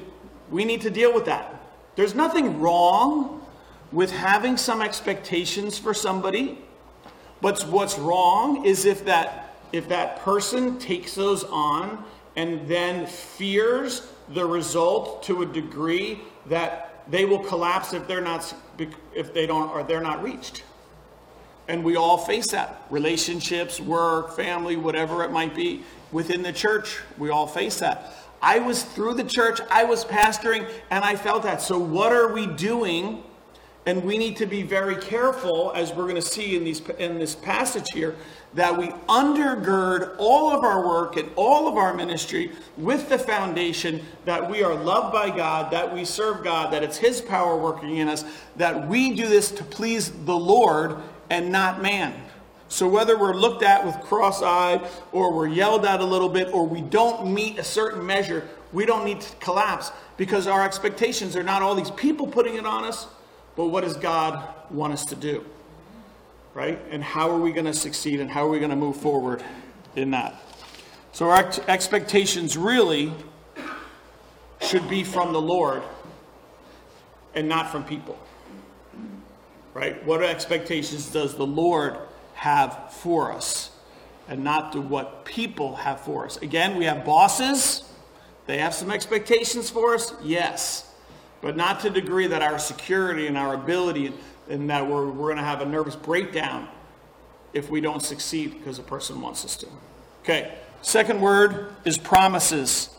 we 0.52 0.66
need 0.66 0.82
to 0.82 0.92
deal 0.92 1.12
with 1.12 1.26
that. 1.26 1.60
There's 1.96 2.14
nothing 2.14 2.60
wrong 2.60 3.44
with 3.92 4.12
having 4.12 4.56
some 4.56 4.84
expectations 4.84 5.80
for 5.80 5.96
somebody, 5.96 6.60
but 7.42 7.60
what's 7.64 7.98
wrong 7.98 8.66
is 8.66 8.86
if 8.86 9.04
that 9.06 9.56
if 9.74 9.90
that 9.90 10.20
person 10.20 10.78
takes 10.78 11.16
those 11.16 11.44
on 11.46 12.06
and 12.36 12.68
then 12.68 13.08
fears 13.08 14.08
the 14.30 14.46
result 14.46 15.24
to 15.24 15.42
a 15.42 15.46
degree 15.46 16.20
that 16.46 17.04
they 17.10 17.26
will 17.26 17.40
collapse 17.40 17.94
if 17.94 18.08
they're 18.08 18.22
not 18.22 18.54
if 19.16 19.34
they 19.34 19.48
don't 19.48 19.72
or 19.72 19.82
they're 19.82 20.02
not 20.02 20.22
reached. 20.22 20.62
And 21.68 21.84
we 21.84 21.96
all 21.96 22.18
face 22.18 22.48
that. 22.52 22.84
Relationships, 22.90 23.80
work, 23.80 24.36
family, 24.36 24.76
whatever 24.76 25.24
it 25.24 25.32
might 25.32 25.56
be 25.56 25.84
within 26.12 26.42
the 26.42 26.54
church, 26.54 27.00
we 27.18 27.30
all 27.30 27.48
face 27.48 27.80
that. 27.80 28.14
I 28.42 28.60
was 28.60 28.84
through 28.84 29.14
the 29.16 29.24
church, 29.24 29.62
I 29.70 29.84
was 29.84 30.04
pastoring, 30.04 30.68
and 30.90 31.04
I 31.04 31.16
felt 31.16 31.44
that. 31.44 31.62
So, 31.62 31.78
what 31.78 32.12
are 32.12 32.34
we 32.34 32.48
doing? 32.48 33.24
And 33.86 34.04
we 34.04 34.18
need 34.20 34.38
to 34.38 34.46
be 34.46 34.62
very 34.62 34.96
careful, 34.96 35.72
as 35.76 35.92
we're 35.92 36.04
going 36.04 36.16
to 36.16 36.22
see 36.22 36.56
in, 36.56 36.64
these, 36.64 36.82
in 37.00 37.18
this 37.18 37.34
passage 37.34 37.88
here, 37.92 38.16
that 38.54 38.78
we 38.78 38.90
undergird 39.10 40.16
all 40.20 40.52
of 40.52 40.64
our 40.64 40.86
work 40.86 41.18
and 41.18 41.32
all 41.36 41.68
of 41.68 41.78
our 41.78 41.94
ministry 41.94 42.52
with 42.78 43.10
the 43.10 43.18
foundation 43.18 44.06
that 44.26 44.48
we 44.48 44.62
are 44.62 44.76
loved 44.76 45.12
by 45.12 45.36
God, 45.36 45.72
that 45.72 45.92
we 45.92 46.06
serve 46.06 46.44
God, 46.44 46.72
that 46.74 46.84
it's 46.84 46.98
His 46.98 47.22
power 47.22 47.58
working 47.58 47.98
in 47.98 48.08
us, 48.08 48.24
that 48.56 48.88
we 48.88 49.16
do 49.16 49.28
this 49.28 49.50
to 49.52 49.64
please 49.64 50.12
the 50.26 50.38
Lord 50.38 50.98
and 51.32 51.50
not 51.50 51.82
man. 51.82 52.14
So 52.68 52.88
whether 52.88 53.18
we're 53.18 53.34
looked 53.34 53.64
at 53.64 53.86
with 53.86 53.96
cross 54.02 54.42
eyed 54.42 54.86
or 55.14 55.32
we're 55.34 55.48
yelled 55.48 55.86
at 55.86 56.02
a 56.02 56.06
little 56.06 56.28
bit 56.28 56.54
or 56.54 56.68
we 56.68 56.82
don't 56.82 57.34
meet 57.34 57.58
a 57.58 57.64
certain 57.64 58.06
measure, 58.06 58.48
we 58.74 58.86
don't 58.86 59.06
need 59.06 59.22
to 59.22 59.36
collapse 59.38 59.92
because 60.18 60.46
our 60.46 60.64
expectations 60.64 61.38
are 61.38 61.44
not 61.44 61.62
all 61.62 61.74
these 61.74 61.92
people 61.92 62.28
putting 62.28 62.56
it 62.56 62.66
on 62.66 62.84
us, 62.84 63.08
but 63.56 63.68
what 63.68 63.82
does 63.82 63.96
God 63.96 64.44
want 64.70 64.92
us 64.92 65.06
to 65.06 65.16
do? 65.16 65.46
Right? 66.54 66.80
And 66.92 67.02
how 67.02 67.32
are 67.32 67.40
we 67.40 67.54
going 67.54 67.66
to 67.66 67.74
succeed 67.74 68.20
and 68.20 68.30
how 68.30 68.46
are 68.46 68.50
we 68.50 68.60
going 68.60 68.72
to 68.72 68.76
move 68.76 68.98
forward 68.98 69.42
in 69.96 70.12
that? 70.12 70.36
So 71.14 71.30
our 71.30 71.50
expectations 71.70 72.58
really 72.58 73.14
should 74.60 74.90
be 74.90 75.06
from 75.06 75.32
the 75.32 75.42
Lord 75.42 75.82
and 77.36 77.48
not 77.48 77.72
from 77.72 77.86
people. 77.86 78.20
Right? 79.74 80.04
What 80.06 80.22
expectations 80.22 81.12
does 81.12 81.36
the 81.36 81.46
Lord 81.46 81.98
have 82.42 82.92
for 82.92 83.32
us 83.32 83.70
and 84.28 84.44
not 84.44 84.72
to 84.72 84.82
what 84.82 85.26
people 85.26 85.76
have 85.76 86.02
for 86.02 86.26
us. 86.26 86.38
Again, 86.38 86.76
we 86.76 86.86
have 86.86 87.06
bosses. 87.06 87.84
They 88.48 88.58
have 88.58 88.74
some 88.74 88.90
expectations 88.90 89.70
for 89.70 89.94
us, 89.94 90.14
yes, 90.24 90.92
but 91.42 91.56
not 91.56 91.82
to 91.82 91.90
the 91.90 92.02
degree 92.02 92.28
that 92.28 92.42
our 92.42 92.58
security 92.58 93.28
and 93.28 93.38
our 93.38 93.54
ability 93.54 94.14
and 94.50 94.70
that 94.70 94.88
we're, 94.88 95.08
we're 95.08 95.28
going 95.28 95.38
to 95.38 95.44
have 95.44 95.62
a 95.62 95.66
nervous 95.66 95.96
breakdown 95.96 96.68
if 97.54 97.70
we 97.70 97.80
don't 97.80 98.02
succeed 98.02 98.58
because 98.58 98.80
a 98.80 98.84
person 98.84 99.22
wants 99.22 99.46
us 99.46 99.56
to. 99.58 99.68
Okay, 100.24 100.58
second 100.82 101.22
word 101.22 101.76
is 101.86 101.98
promises 101.98 102.90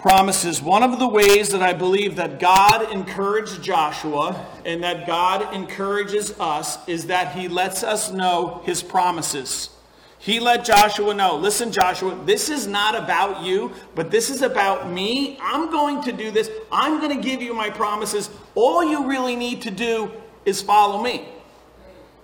promises. 0.00 0.62
One 0.62 0.82
of 0.82 0.98
the 0.98 1.08
ways 1.08 1.50
that 1.50 1.62
I 1.62 1.74
believe 1.74 2.16
that 2.16 2.40
God 2.40 2.90
encouraged 2.90 3.62
Joshua 3.62 4.46
and 4.64 4.82
that 4.82 5.06
God 5.06 5.54
encourages 5.54 6.38
us 6.40 6.78
is 6.88 7.06
that 7.06 7.34
he 7.36 7.48
lets 7.48 7.82
us 7.82 8.10
know 8.10 8.62
his 8.64 8.82
promises. 8.82 9.70
He 10.18 10.40
let 10.40 10.64
Joshua 10.64 11.14
know, 11.14 11.36
listen, 11.36 11.70
Joshua, 11.70 12.18
this 12.24 12.48
is 12.50 12.66
not 12.66 12.94
about 12.94 13.42
you, 13.42 13.72
but 13.94 14.10
this 14.10 14.30
is 14.30 14.42
about 14.42 14.90
me. 14.90 15.38
I'm 15.40 15.70
going 15.70 16.02
to 16.02 16.12
do 16.12 16.30
this. 16.30 16.50
I'm 16.72 17.00
going 17.00 17.16
to 17.16 17.22
give 17.22 17.40
you 17.40 17.54
my 17.54 17.70
promises. 17.70 18.30
All 18.54 18.84
you 18.84 19.06
really 19.06 19.36
need 19.36 19.62
to 19.62 19.70
do 19.70 20.10
is 20.44 20.60
follow 20.60 21.02
me. 21.02 21.28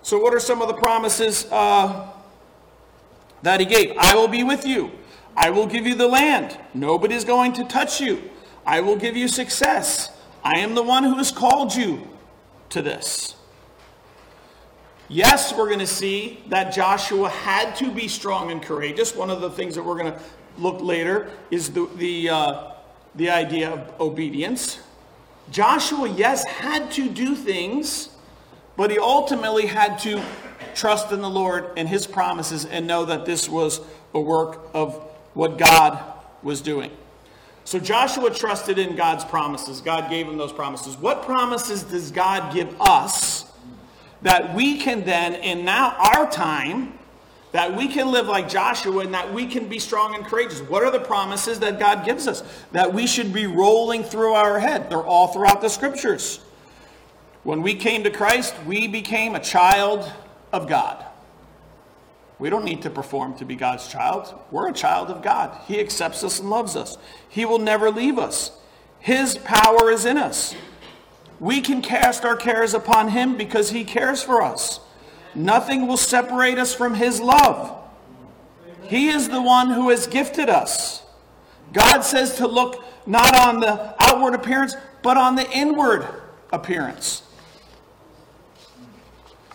So, 0.02 0.18
what 0.18 0.34
are 0.34 0.40
some 0.40 0.62
of 0.62 0.68
the 0.68 0.74
promises 0.74 1.46
uh, 1.50 2.10
that 3.42 3.60
he 3.60 3.66
gave? 3.66 3.96
I 3.98 4.14
will 4.14 4.28
be 4.28 4.44
with 4.44 4.66
you. 4.66 4.92
I 5.36 5.50
will 5.50 5.66
give 5.66 5.86
you 5.86 5.94
the 5.94 6.08
land. 6.08 6.58
Nobody's 6.72 7.24
going 7.24 7.52
to 7.54 7.64
touch 7.64 8.00
you. 8.00 8.30
I 8.64 8.80
will 8.80 8.96
give 8.96 9.16
you 9.16 9.28
success. 9.28 10.10
I 10.42 10.60
am 10.60 10.74
the 10.74 10.82
one 10.82 11.04
who 11.04 11.16
has 11.16 11.30
called 11.30 11.74
you 11.74 12.08
to 12.70 12.82
this. 12.82 13.36
Yes, 15.08 15.54
we're 15.54 15.66
going 15.66 15.78
to 15.78 15.86
see 15.86 16.42
that 16.48 16.74
Joshua 16.74 17.28
had 17.28 17.76
to 17.76 17.92
be 17.92 18.08
strong 18.08 18.50
and 18.50 18.60
courageous. 18.60 19.14
One 19.14 19.30
of 19.30 19.40
the 19.40 19.50
things 19.50 19.76
that 19.76 19.84
we're 19.84 19.98
going 19.98 20.12
to 20.12 20.20
look 20.58 20.80
later 20.80 21.30
is 21.50 21.70
the, 21.70 21.88
the, 21.96 22.30
uh, 22.30 22.70
the 23.14 23.30
idea 23.30 23.70
of 23.70 24.00
obedience. 24.00 24.80
Joshua, 25.50 26.08
yes, 26.08 26.44
had 26.44 26.90
to 26.92 27.08
do 27.08 27.36
things, 27.36 28.08
but 28.76 28.90
he 28.90 28.98
ultimately 28.98 29.66
had 29.66 29.98
to 30.00 30.20
trust 30.74 31.12
in 31.12 31.20
the 31.20 31.30
Lord 31.30 31.70
and 31.76 31.88
his 31.88 32.06
promises 32.06 32.64
and 32.64 32.86
know 32.86 33.04
that 33.04 33.26
this 33.26 33.48
was 33.48 33.80
a 34.12 34.20
work 34.20 34.68
of 34.74 35.00
what 35.36 35.58
God 35.58 36.02
was 36.42 36.62
doing. 36.62 36.90
So 37.64 37.78
Joshua 37.78 38.30
trusted 38.30 38.78
in 38.78 38.96
God's 38.96 39.24
promises. 39.24 39.82
God 39.82 40.08
gave 40.08 40.26
him 40.26 40.38
those 40.38 40.52
promises. 40.52 40.96
What 40.96 41.22
promises 41.24 41.82
does 41.82 42.10
God 42.10 42.54
give 42.54 42.74
us 42.80 43.44
that 44.22 44.54
we 44.54 44.78
can 44.78 45.04
then, 45.04 45.34
in 45.34 45.64
now 45.64 45.94
our 45.98 46.30
time, 46.30 46.98
that 47.52 47.76
we 47.76 47.86
can 47.86 48.10
live 48.10 48.28
like 48.28 48.48
Joshua 48.48 49.04
and 49.04 49.12
that 49.12 49.32
we 49.32 49.46
can 49.46 49.68
be 49.68 49.78
strong 49.78 50.14
and 50.14 50.24
courageous? 50.24 50.60
What 50.60 50.82
are 50.82 50.90
the 50.90 51.00
promises 51.00 51.58
that 51.60 51.78
God 51.78 52.04
gives 52.06 52.26
us 52.26 52.42
that 52.72 52.94
we 52.94 53.06
should 53.06 53.32
be 53.32 53.46
rolling 53.46 54.04
through 54.04 54.32
our 54.32 54.58
head? 54.58 54.88
They're 54.88 55.04
all 55.04 55.28
throughout 55.28 55.60
the 55.60 55.68
scriptures. 55.68 56.40
When 57.42 57.60
we 57.60 57.74
came 57.74 58.02
to 58.04 58.10
Christ, 58.10 58.54
we 58.66 58.88
became 58.88 59.34
a 59.34 59.40
child 59.40 60.10
of 60.50 60.66
God. 60.66 61.05
We 62.38 62.50
don't 62.50 62.64
need 62.64 62.82
to 62.82 62.90
perform 62.90 63.36
to 63.38 63.44
be 63.44 63.56
God's 63.56 63.88
child. 63.88 64.38
We're 64.50 64.68
a 64.68 64.72
child 64.72 65.08
of 65.08 65.22
God. 65.22 65.58
He 65.66 65.80
accepts 65.80 66.22
us 66.22 66.38
and 66.38 66.50
loves 66.50 66.76
us. 66.76 66.98
He 67.28 67.44
will 67.44 67.58
never 67.58 67.90
leave 67.90 68.18
us. 68.18 68.52
His 68.98 69.38
power 69.38 69.90
is 69.90 70.04
in 70.04 70.18
us. 70.18 70.54
We 71.38 71.60
can 71.60 71.82
cast 71.82 72.24
our 72.24 72.36
cares 72.36 72.74
upon 72.74 73.08
Him 73.08 73.36
because 73.36 73.70
He 73.70 73.84
cares 73.84 74.22
for 74.22 74.42
us. 74.42 74.80
Nothing 75.34 75.86
will 75.86 75.96
separate 75.96 76.58
us 76.58 76.74
from 76.74 76.94
His 76.94 77.20
love. 77.20 77.72
He 78.82 79.08
is 79.08 79.28
the 79.28 79.42
one 79.42 79.70
who 79.70 79.90
has 79.90 80.06
gifted 80.06 80.48
us. 80.48 81.02
God 81.72 82.02
says 82.02 82.36
to 82.36 82.46
look 82.46 82.84
not 83.06 83.36
on 83.36 83.60
the 83.60 83.94
outward 83.98 84.34
appearance, 84.34 84.74
but 85.02 85.16
on 85.16 85.36
the 85.36 85.50
inward 85.50 86.06
appearance. 86.52 87.22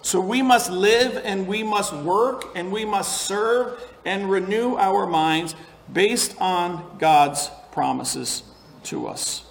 So 0.01 0.19
we 0.19 0.41
must 0.41 0.71
live 0.71 1.21
and 1.23 1.47
we 1.47 1.63
must 1.63 1.93
work 1.93 2.49
and 2.55 2.71
we 2.71 2.85
must 2.85 3.23
serve 3.23 3.79
and 4.03 4.29
renew 4.29 4.75
our 4.77 5.05
minds 5.05 5.55
based 5.91 6.35
on 6.39 6.97
God's 6.97 7.51
promises 7.71 8.43
to 8.83 9.07
us. 9.07 9.45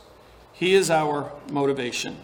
He 0.52 0.75
is 0.75 0.90
our 0.90 1.33
motivation. 1.50 2.16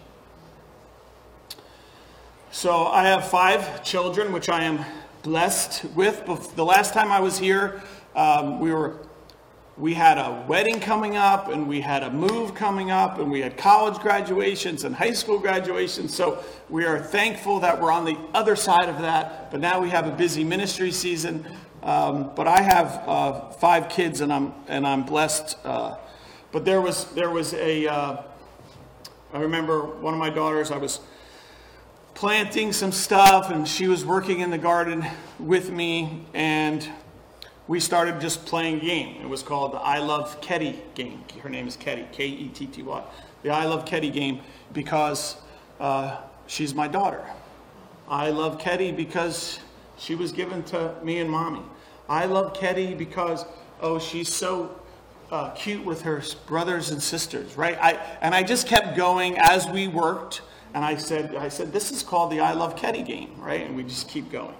So 2.51 2.87
I 2.87 3.07
have 3.07 3.27
five 3.27 3.83
children, 3.83 4.33
which 4.33 4.49
I 4.49 4.63
am 4.63 4.83
blessed 5.23 5.85
with. 5.95 6.55
The 6.55 6.65
last 6.65 6.93
time 6.93 7.11
I 7.11 7.19
was 7.19 7.37
here, 7.37 7.81
um, 8.15 8.59
we 8.59 8.73
were 8.73 8.97
we 9.77 9.93
had 9.93 10.17
a 10.17 10.43
wedding 10.47 10.79
coming 10.79 11.17
up 11.17 11.49
and 11.49 11.67
we 11.67 11.81
had 11.81 12.03
a 12.03 12.09
move 12.09 12.55
coming 12.55 12.89
up 12.89 13.19
and 13.19 13.29
we 13.29 13.41
had 13.41 13.57
college 13.57 13.99
graduations 13.99 14.83
and 14.83 14.95
high 14.95 15.13
school 15.13 15.37
graduations. 15.37 16.15
So 16.15 16.43
we 16.69 16.85
are 16.85 16.99
thankful 16.99 17.59
that 17.59 17.79
we're 17.79 17.91
on 17.91 18.03
the 18.03 18.17
other 18.33 18.55
side 18.55 18.89
of 18.89 18.99
that. 18.99 19.51
But 19.51 19.59
now 19.59 19.79
we 19.79 19.89
have 19.89 20.07
a 20.07 20.11
busy 20.11 20.43
ministry 20.43 20.91
season. 20.91 21.45
Um, 21.83 22.31
but 22.35 22.47
i 22.47 22.59
have 22.59 23.03
uh, 23.07 23.49
five 23.51 23.87
kids 23.87 24.21
and 24.21 24.33
i'm 24.33 24.51
and 24.67 24.85
i'm 24.85 25.03
blessed 25.03 25.57
uh, 25.63 25.95
but 26.51 26.65
there 26.65 26.81
was 26.81 27.05
there 27.13 27.29
was 27.29 27.53
a 27.53 27.87
uh, 27.87 28.23
I 29.31 29.39
remember 29.39 29.85
one 29.85 30.13
of 30.13 30.19
my 30.19 30.31
daughters 30.31 30.71
i 30.71 30.77
was 30.77 30.99
planting 32.17 32.73
some 32.73 32.91
stuff, 32.91 33.51
and 33.51 33.67
she 33.67 33.87
was 33.87 34.03
working 34.03 34.39
in 34.39 34.49
the 34.49 34.57
garden 34.57 35.05
with 35.37 35.69
me, 35.69 36.25
and 36.33 36.89
we 37.67 37.79
started 37.79 38.21
just 38.21 38.45
playing 38.45 38.79
game. 38.79 39.21
It 39.21 39.27
was 39.27 39.43
called 39.43 39.73
the 39.73 39.77
I 39.77 39.99
Love 39.99 40.39
Ketty 40.41 40.79
game. 40.95 41.23
Her 41.41 41.49
name 41.49 41.67
is 41.67 41.75
Ketty, 41.75 42.07
K 42.11 42.27
E 42.27 42.49
T 42.49 42.65
T 42.67 42.83
Y. 42.83 43.03
The 43.43 43.49
I 43.49 43.65
Love 43.65 43.85
Ketty 43.85 44.09
game 44.09 44.41
because 44.73 45.37
uh, 45.79 46.17
she's 46.47 46.73
my 46.73 46.87
daughter. 46.87 47.23
I 48.07 48.29
love 48.29 48.57
Ketty 48.57 48.91
because 48.91 49.59
she 49.97 50.15
was 50.15 50.31
given 50.31 50.63
to 50.63 50.95
me 51.03 51.19
and 51.19 51.29
mommy. 51.29 51.61
I 52.07 52.25
love 52.25 52.53
Ketty 52.53 52.93
because, 52.93 53.45
oh, 53.81 53.99
she's 53.99 54.33
so 54.33 54.79
uh, 55.29 55.49
cute 55.51 55.83
with 55.83 56.03
her 56.03 56.23
brothers 56.45 56.89
and 56.91 57.03
sisters, 57.03 57.57
right? 57.57 57.77
I, 57.81 57.93
and 58.21 58.33
I 58.33 58.43
just 58.43 58.65
kept 58.65 58.95
going 58.95 59.37
as 59.37 59.67
we 59.67 59.89
worked. 59.89 60.41
And 60.73 60.85
I 60.85 60.95
said, 60.95 61.35
I 61.35 61.49
said, 61.49 61.73
this 61.73 61.91
is 61.91 62.03
called 62.03 62.31
the 62.31 62.39
I 62.39 62.53
Love 62.53 62.77
Ketty 62.77 63.03
game, 63.03 63.35
right? 63.39 63.61
And 63.61 63.75
we 63.75 63.83
just 63.83 64.07
keep 64.07 64.31
going. 64.31 64.55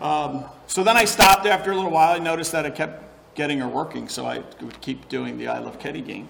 Um, 0.00 0.44
so 0.66 0.84
then 0.84 0.96
I 0.96 1.04
stopped 1.04 1.46
after 1.46 1.72
a 1.72 1.74
little 1.74 1.90
while. 1.90 2.14
I 2.14 2.18
noticed 2.18 2.52
that 2.52 2.66
I 2.66 2.70
kept 2.70 3.04
getting 3.34 3.58
her 3.60 3.68
working, 3.68 4.08
so 4.08 4.26
I 4.26 4.42
would 4.60 4.80
keep 4.80 5.08
doing 5.08 5.38
the 5.38 5.48
I 5.48 5.58
Love 5.58 5.78
Ketty 5.78 6.00
game. 6.00 6.28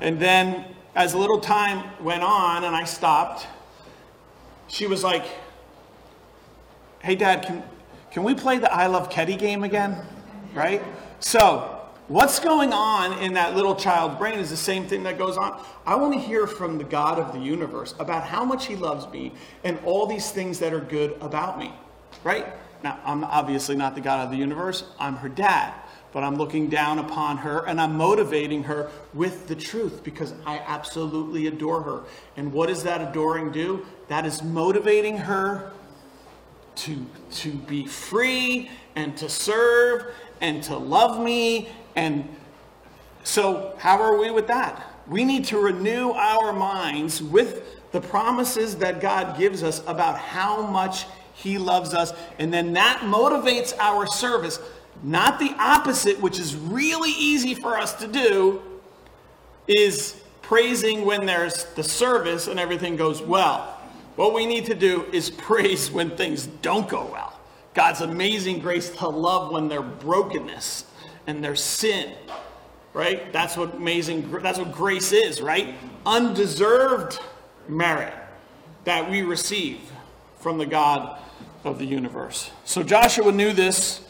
And 0.00 0.18
then 0.18 0.64
as 0.94 1.14
a 1.14 1.18
little 1.18 1.40
time 1.40 1.90
went 2.02 2.22
on 2.22 2.64
and 2.64 2.74
I 2.76 2.84
stopped, 2.84 3.46
she 4.68 4.86
was 4.86 5.02
like, 5.02 5.24
Hey, 7.00 7.16
Dad, 7.16 7.44
can, 7.44 7.64
can 8.10 8.22
we 8.22 8.34
play 8.34 8.58
the 8.58 8.72
I 8.72 8.86
Love 8.86 9.10
Ketty 9.10 9.36
game 9.36 9.64
again? 9.64 9.96
Right? 10.54 10.82
So, 11.18 11.80
what's 12.08 12.38
going 12.38 12.72
on 12.72 13.18
in 13.18 13.32
that 13.34 13.56
little 13.56 13.74
child's 13.74 14.16
brain 14.18 14.38
is 14.38 14.50
the 14.50 14.56
same 14.56 14.86
thing 14.86 15.02
that 15.04 15.18
goes 15.18 15.36
on. 15.36 15.64
I 15.86 15.96
want 15.96 16.14
to 16.14 16.20
hear 16.20 16.46
from 16.46 16.78
the 16.78 16.84
God 16.84 17.18
of 17.18 17.32
the 17.32 17.40
universe 17.40 17.94
about 17.98 18.24
how 18.24 18.44
much 18.44 18.66
He 18.66 18.76
loves 18.76 19.08
me 19.12 19.32
and 19.64 19.78
all 19.84 20.06
these 20.06 20.30
things 20.30 20.58
that 20.60 20.72
are 20.72 20.80
good 20.80 21.16
about 21.20 21.58
me. 21.58 21.72
Right? 22.22 22.46
Now, 22.82 22.98
I'm 23.04 23.24
obviously 23.24 23.76
not 23.76 23.94
the 23.94 24.00
God 24.00 24.24
of 24.24 24.30
the 24.30 24.36
universe, 24.36 24.84
I'm 24.98 25.16
her 25.16 25.28
dad. 25.28 25.74
But 26.12 26.22
I'm 26.22 26.36
looking 26.36 26.68
down 26.68 26.98
upon 26.98 27.38
her 27.38 27.66
and 27.66 27.80
I'm 27.80 27.96
motivating 27.96 28.64
her 28.64 28.90
with 29.14 29.48
the 29.48 29.56
truth 29.56 30.04
because 30.04 30.34
I 30.44 30.58
absolutely 30.58 31.46
adore 31.46 31.80
her. 31.82 32.02
And 32.36 32.52
what 32.52 32.68
does 32.68 32.82
that 32.82 33.00
adoring 33.00 33.50
do? 33.50 33.86
That 34.08 34.26
is 34.26 34.42
motivating 34.42 35.16
her 35.16 35.72
to, 36.74 37.06
to 37.30 37.52
be 37.52 37.86
free 37.86 38.70
and 38.94 39.16
to 39.16 39.28
serve 39.30 40.04
and 40.42 40.62
to 40.64 40.76
love 40.76 41.18
me. 41.18 41.70
And 41.96 42.28
so, 43.24 43.74
how 43.78 44.02
are 44.02 44.18
we 44.18 44.30
with 44.30 44.48
that? 44.48 44.86
We 45.06 45.24
need 45.24 45.46
to 45.46 45.58
renew 45.58 46.10
our 46.10 46.52
minds 46.52 47.22
with 47.22 47.90
the 47.92 48.00
promises 48.00 48.76
that 48.76 49.00
God 49.00 49.38
gives 49.38 49.62
us 49.62 49.82
about 49.86 50.18
how 50.18 50.66
much 50.66 51.06
he 51.42 51.58
loves 51.58 51.94
us. 51.94 52.12
And 52.38 52.52
then 52.52 52.72
that 52.74 53.00
motivates 53.00 53.76
our 53.78 54.06
service, 54.06 54.58
not 55.02 55.38
the 55.38 55.54
opposite, 55.58 56.20
which 56.20 56.38
is 56.38 56.54
really 56.54 57.12
easy 57.12 57.54
for 57.54 57.76
us 57.76 57.94
to 57.94 58.06
do, 58.06 58.62
is 59.66 60.20
praising 60.42 61.04
when 61.04 61.26
there's 61.26 61.64
the 61.74 61.82
service 61.82 62.46
and 62.46 62.60
everything 62.60 62.96
goes 62.96 63.22
well. 63.22 63.78
What 64.16 64.34
we 64.34 64.44
need 64.46 64.66
to 64.66 64.74
do 64.74 65.04
is 65.12 65.30
praise 65.30 65.90
when 65.90 66.16
things 66.16 66.46
don't 66.46 66.88
go 66.88 67.06
well. 67.06 67.38
God's 67.74 68.02
amazing 68.02 68.58
grace 68.58 68.90
to 68.98 69.08
love 69.08 69.50
when 69.50 69.68
their 69.68 69.80
brokenness 69.80 70.84
and 71.26 71.42
their 71.42 71.56
sin, 71.56 72.12
right? 72.92 73.32
That's 73.32 73.56
what 73.56 73.74
amazing, 73.74 74.30
that's 74.42 74.58
what 74.58 74.72
grace 74.72 75.12
is, 75.12 75.40
right? 75.40 75.74
Undeserved 76.04 77.18
merit 77.68 78.12
that 78.84 79.10
we 79.10 79.22
receive 79.22 79.80
from 80.38 80.58
the 80.58 80.66
God 80.66 81.18
of 81.64 81.78
the 81.78 81.84
universe. 81.84 82.50
So 82.64 82.82
Joshua 82.82 83.32
knew 83.32 83.52
this. 83.52 84.00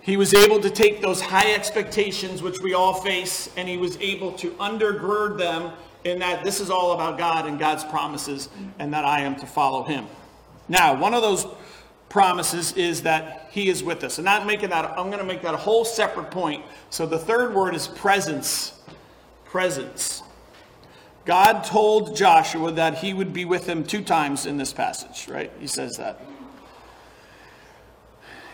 He 0.00 0.16
was 0.16 0.34
able 0.34 0.60
to 0.60 0.70
take 0.70 1.00
those 1.00 1.20
high 1.20 1.54
expectations 1.54 2.42
which 2.42 2.60
we 2.60 2.74
all 2.74 2.94
face, 2.94 3.50
and 3.56 3.68
he 3.68 3.76
was 3.78 3.96
able 3.98 4.32
to 4.32 4.50
undergird 4.52 5.38
them 5.38 5.72
in 6.04 6.18
that 6.18 6.44
this 6.44 6.60
is 6.60 6.70
all 6.70 6.92
about 6.92 7.16
God 7.16 7.46
and 7.46 7.58
God's 7.58 7.84
promises, 7.84 8.50
and 8.78 8.92
that 8.92 9.04
I 9.04 9.20
am 9.20 9.36
to 9.36 9.46
follow 9.46 9.82
him. 9.82 10.06
Now, 10.68 10.94
one 10.94 11.14
of 11.14 11.22
those 11.22 11.46
promises 12.10 12.72
is 12.74 13.02
that 13.02 13.48
he 13.50 13.68
is 13.68 13.82
with 13.82 14.04
us. 14.04 14.18
And 14.18 14.24
not 14.24 14.46
making 14.46 14.70
that, 14.70 14.84
I'm 14.98 15.06
going 15.06 15.18
to 15.18 15.24
make 15.24 15.42
that 15.42 15.54
a 15.54 15.56
whole 15.56 15.84
separate 15.84 16.30
point. 16.30 16.64
So 16.90 17.06
the 17.06 17.18
third 17.18 17.54
word 17.54 17.74
is 17.74 17.88
presence. 17.88 18.82
Presence. 19.46 20.22
God 21.24 21.64
told 21.64 22.16
Joshua 22.16 22.72
that 22.72 22.98
he 22.98 23.14
would 23.14 23.32
be 23.32 23.44
with 23.44 23.66
him 23.66 23.84
two 23.84 24.02
times 24.02 24.46
in 24.46 24.56
this 24.56 24.72
passage, 24.72 25.28
right? 25.28 25.50
He 25.58 25.66
says 25.66 25.96
that. 25.96 26.20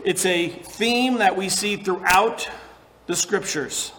It's 0.05 0.25
a 0.25 0.49
theme 0.49 1.19
that 1.19 1.37
we 1.37 1.49
see 1.49 1.77
throughout 1.77 2.49
the 3.07 3.17
scriptures 3.17 3.93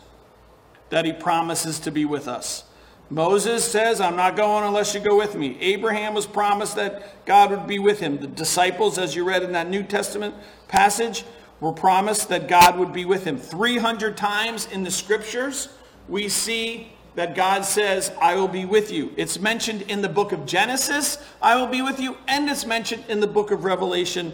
that 0.90 1.06
he 1.06 1.14
promises 1.14 1.80
to 1.80 1.92
be 1.92 2.06
with 2.06 2.28
us. 2.28 2.64
Moses 3.10 3.70
says, 3.70 4.00
I'm 4.00 4.16
not 4.16 4.38
going 4.38 4.64
unless 4.64 4.96
you 4.96 5.02
go 5.02 5.18
with 5.18 5.36
me. 5.36 5.58
Abraham 5.60 6.14
was 6.14 6.26
promised 6.26 6.78
that 6.78 7.26
God 7.26 7.52
would 7.52 7.68
be 7.68 7.78
with 7.78 8.00
him. 8.00 8.20
The 8.20 8.28
disciples, 8.28 8.98
as 8.98 9.16
you 9.16 9.26
read 9.26 9.44
in 9.44 9.52
that 9.52 9.70
New 9.70 9.84
Testament 9.84 10.34
passage, 10.70 11.26
were 11.60 11.74
promised 11.74 12.30
that 12.30 12.48
God 12.48 12.80
would 12.80 12.94
be 12.94 13.04
with 13.04 13.26
him. 13.26 13.38
300 13.38 14.16
times 14.16 14.68
in 14.72 14.84
the 14.84 14.92
scriptures, 14.92 15.68
we 16.08 16.30
see 16.30 16.91
that 17.16 17.36
God 17.36 17.66
says, 17.66 18.12
I 18.22 18.36
will 18.36 18.48
be 18.48 18.66
with 18.66 18.92
you. 18.92 19.12
It's 19.18 19.40
mentioned 19.40 19.84
in 19.84 20.02
the 20.02 20.10
book 20.10 20.32
of 20.32 20.46
Genesis, 20.46 21.18
I 21.42 21.56
will 21.56 21.68
be 21.68 21.82
with 21.82 22.00
you, 22.00 22.18
and 22.28 22.50
it's 22.50 22.66
mentioned 22.66 23.04
in 23.10 23.20
the 23.20 23.28
book 23.28 23.52
of 23.52 23.64
Revelation 23.66 24.34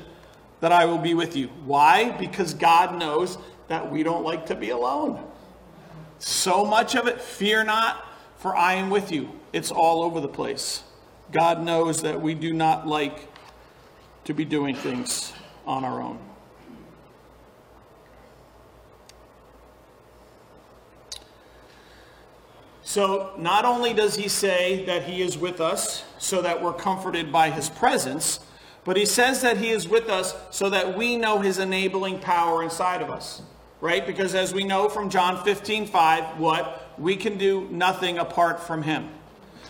that 0.60 0.72
I 0.72 0.86
will 0.86 0.98
be 0.98 1.13
with 1.13 1.36
you. 1.36 1.48
Why? 1.66 2.12
Because 2.12 2.54
God 2.54 2.98
knows 2.98 3.38
that 3.68 3.92
we 3.92 4.04
don't 4.04 4.24
like 4.24 4.46
to 4.48 4.56
be 4.56 4.70
alone. 4.70 5.24
So 6.20 6.66
much 6.66 6.96
of 6.96 7.08
it, 7.08 7.22
fear 7.22 7.63
not, 7.63 8.06
for 8.38 8.56
I 8.56 8.74
am 8.74 8.90
with 8.90 9.12
you. 9.12 9.30
It's 9.54 9.72
all 9.72 10.04
over 10.04 10.20
the 10.20 10.28
place. 10.28 10.84
God 11.32 11.63
knows 11.63 12.02
that 12.04 12.22
we 12.22 12.34
do 12.34 12.54
not 12.54 12.88
like 12.88 13.28
to 14.26 14.34
be 14.34 14.46
doing 14.46 14.76
things 14.76 15.34
on 15.66 15.84
our 15.84 16.02
own. 16.02 16.20
So, 22.98 23.30
not 23.38 23.64
only 23.64 23.94
does 23.94 24.16
he 24.16 24.28
say 24.28 24.84
that 24.86 25.04
he 25.04 25.22
is 25.22 25.38
with 25.38 25.62
us 25.62 26.04
so 26.18 26.42
that 26.42 26.64
we're 26.64 26.74
comforted 26.74 27.32
by 27.32 27.52
his 27.52 27.70
presence, 27.70 28.40
but 28.86 28.98
he 28.98 29.06
says 29.06 29.42
that 29.42 29.58
he 29.58 29.70
is 29.70 29.88
with 29.88 30.10
us 30.10 30.34
so 30.50 30.72
that 30.72 30.98
we 30.98 31.16
know 31.16 31.38
his 31.38 31.60
enabling 31.60 32.18
power 32.18 32.64
inside 32.64 33.04
of 33.04 33.12
us. 33.12 33.44
Right? 33.82 34.04
Because 34.04 34.34
as 34.34 34.52
we 34.52 34.64
know 34.64 34.90
from 34.90 35.12
John 35.12 35.44
15 35.44 35.86
5, 35.86 36.40
what? 36.40 36.92
We 36.98 37.16
can 37.16 37.38
do 37.38 37.68
nothing 37.70 38.18
apart 38.18 38.60
from 38.60 38.82
him. 38.82 39.08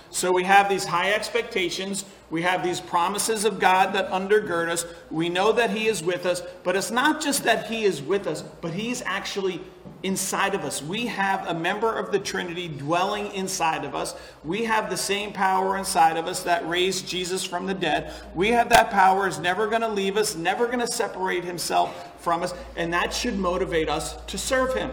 So 0.10 0.32
we 0.32 0.46
have 0.46 0.70
these 0.70 0.86
high 0.86 1.12
expectations. 1.12 2.06
We 2.30 2.44
have 2.44 2.64
these 2.64 2.80
promises 2.80 3.44
of 3.44 3.60
God 3.60 3.94
that 3.94 4.10
undergird 4.10 4.70
us. 4.70 4.86
We 5.12 5.28
know 5.28 5.52
that 5.52 5.72
He 5.72 5.88
is 5.88 6.02
with 6.02 6.26
us, 6.26 6.42
but 6.64 6.76
it's 6.76 6.92
not 6.92 7.22
just 7.22 7.44
that 7.44 7.68
He 7.68 7.84
is 7.84 8.02
with 8.02 8.26
us, 8.26 8.42
but 8.62 8.74
He's 8.74 9.02
actually 9.02 9.62
inside 10.04 10.54
of 10.54 10.64
us. 10.64 10.82
We 10.82 11.08
have 11.08 11.48
a 11.48 11.54
member 11.54 11.98
of 11.98 12.12
the 12.12 12.20
Trinity 12.20 12.68
dwelling 12.68 13.32
inside 13.34 13.84
of 13.84 13.96
us. 13.96 14.16
We 14.44 14.64
have 14.66 14.90
the 14.90 14.98
same 14.98 15.34
power 15.34 15.78
inside 15.78 16.18
of 16.18 16.28
us 16.28 16.44
that 16.44 16.68
raised 16.70 17.08
Jesus 17.08 17.44
from 17.44 17.66
the 17.66 17.74
dead. 17.74 18.14
We 18.36 18.50
have 18.50 18.70
that 18.70 18.92
power 18.92 19.28
is 19.28 19.40
never 19.40 19.68
going 19.68 19.82
to 19.82 19.88
leave 19.88 20.18
us, 20.18 20.36
never 20.36 20.68
going 20.68 20.80
to 20.80 20.88
separate 20.88 21.44
himself 21.44 22.22
from 22.22 22.44
us, 22.44 22.54
and 22.76 22.94
that 22.94 23.14
should 23.14 23.40
motivate 23.40 23.90
us 23.90 24.16
to 24.26 24.38
serve 24.38 24.74
him. 24.74 24.92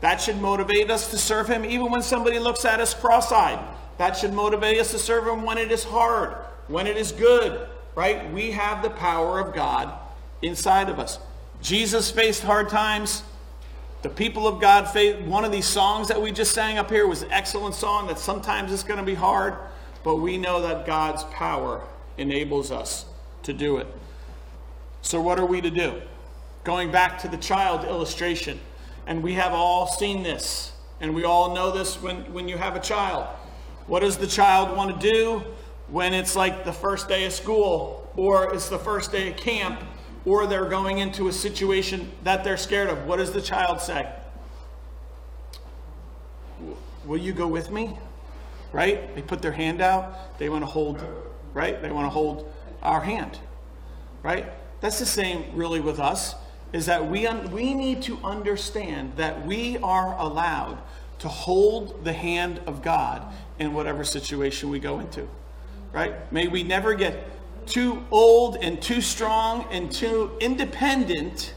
That 0.00 0.20
should 0.20 0.40
motivate 0.40 0.90
us 0.90 1.10
to 1.10 1.18
serve 1.18 1.48
him 1.48 1.64
even 1.64 1.90
when 1.90 2.02
somebody 2.02 2.38
looks 2.38 2.64
at 2.64 2.80
us 2.80 2.94
cross-eyed. 2.94 3.58
That 3.98 4.16
should 4.16 4.32
motivate 4.32 4.78
us 4.78 4.90
to 4.90 4.98
serve 4.98 5.26
him 5.26 5.44
when 5.44 5.58
it 5.58 5.70
is 5.70 5.84
hard, 5.84 6.34
when 6.68 6.86
it 6.86 6.96
is 6.96 7.12
good, 7.12 7.68
right? 7.94 8.32
We 8.32 8.50
have 8.50 8.82
the 8.82 8.90
power 8.90 9.38
of 9.38 9.54
God 9.54 9.92
inside 10.42 10.88
of 10.88 10.98
us. 10.98 11.18
Jesus 11.62 12.10
faced 12.10 12.42
hard 12.42 12.68
times. 12.68 13.22
The 14.04 14.10
people 14.10 14.46
of 14.46 14.60
God 14.60 14.86
one 15.26 15.46
of 15.46 15.50
these 15.50 15.64
songs 15.64 16.08
that 16.08 16.20
we 16.20 16.30
just 16.30 16.52
sang 16.52 16.76
up 16.76 16.90
here 16.90 17.06
was 17.06 17.22
an 17.22 17.32
excellent 17.32 17.74
song 17.74 18.06
that 18.08 18.18
sometimes 18.18 18.70
it's 18.70 18.82
going 18.82 18.98
to 19.00 19.04
be 19.04 19.14
hard, 19.14 19.56
but 20.02 20.16
we 20.16 20.36
know 20.36 20.60
that 20.60 20.84
God's 20.84 21.24
power 21.24 21.80
enables 22.18 22.70
us 22.70 23.06
to 23.44 23.54
do 23.54 23.78
it. 23.78 23.86
So 25.00 25.22
what 25.22 25.38
are 25.38 25.46
we 25.46 25.62
to 25.62 25.70
do? 25.70 26.02
Going 26.64 26.90
back 26.92 27.18
to 27.20 27.28
the 27.28 27.38
child 27.38 27.86
illustration, 27.86 28.60
and 29.06 29.22
we 29.22 29.32
have 29.32 29.54
all 29.54 29.86
seen 29.86 30.22
this, 30.22 30.72
and 31.00 31.14
we 31.14 31.24
all 31.24 31.54
know 31.54 31.70
this 31.70 32.02
when, 32.02 32.30
when 32.30 32.46
you 32.46 32.58
have 32.58 32.76
a 32.76 32.80
child. 32.80 33.24
What 33.86 34.00
does 34.00 34.18
the 34.18 34.26
child 34.26 34.76
want 34.76 35.00
to 35.00 35.12
do 35.12 35.42
when 35.88 36.12
it's 36.12 36.36
like 36.36 36.66
the 36.66 36.74
first 36.74 37.08
day 37.08 37.24
of 37.24 37.32
school, 37.32 38.12
or 38.16 38.52
it's 38.52 38.68
the 38.68 38.78
first 38.78 39.12
day 39.12 39.30
of 39.30 39.38
camp, 39.38 39.80
or 40.24 40.46
they're 40.46 40.68
going 40.68 40.98
into 40.98 41.28
a 41.28 41.32
situation 41.32 42.10
that 42.22 42.44
they're 42.44 42.56
scared 42.56 42.88
of, 42.88 43.06
what 43.06 43.16
does 43.16 43.32
the 43.32 43.42
child 43.42 43.80
say? 43.80 44.10
Will 47.04 47.18
you 47.18 47.32
go 47.32 47.46
with 47.46 47.70
me? 47.70 47.98
Right? 48.72 49.14
They 49.14 49.22
put 49.22 49.42
their 49.42 49.52
hand 49.52 49.80
out. 49.80 50.38
They 50.38 50.48
want 50.48 50.62
to 50.62 50.66
hold 50.66 51.04
right? 51.54 51.80
They 51.80 51.90
want 51.90 52.06
to 52.06 52.10
hold 52.10 52.52
our 52.82 53.00
hand, 53.00 53.38
right? 54.22 54.52
That's 54.80 54.98
the 54.98 55.06
same 55.06 55.44
really 55.54 55.80
with 55.80 55.98
us, 55.98 56.34
is 56.72 56.86
that 56.86 57.08
we, 57.08 57.26
un- 57.26 57.50
we 57.52 57.72
need 57.72 58.02
to 58.02 58.18
understand 58.22 59.16
that 59.16 59.46
we 59.46 59.78
are 59.78 60.18
allowed 60.18 60.78
to 61.20 61.28
hold 61.28 62.04
the 62.04 62.12
hand 62.12 62.60
of 62.66 62.82
God 62.82 63.32
in 63.58 63.72
whatever 63.72 64.04
situation 64.04 64.68
we 64.68 64.80
go 64.80 64.98
into, 64.98 65.26
right? 65.92 66.30
May 66.32 66.48
we 66.48 66.64
never 66.64 66.94
get 66.94 67.24
too 67.66 68.04
old 68.10 68.56
and 68.56 68.80
too 68.80 69.00
strong 69.00 69.66
and 69.70 69.90
too 69.90 70.36
independent 70.40 71.54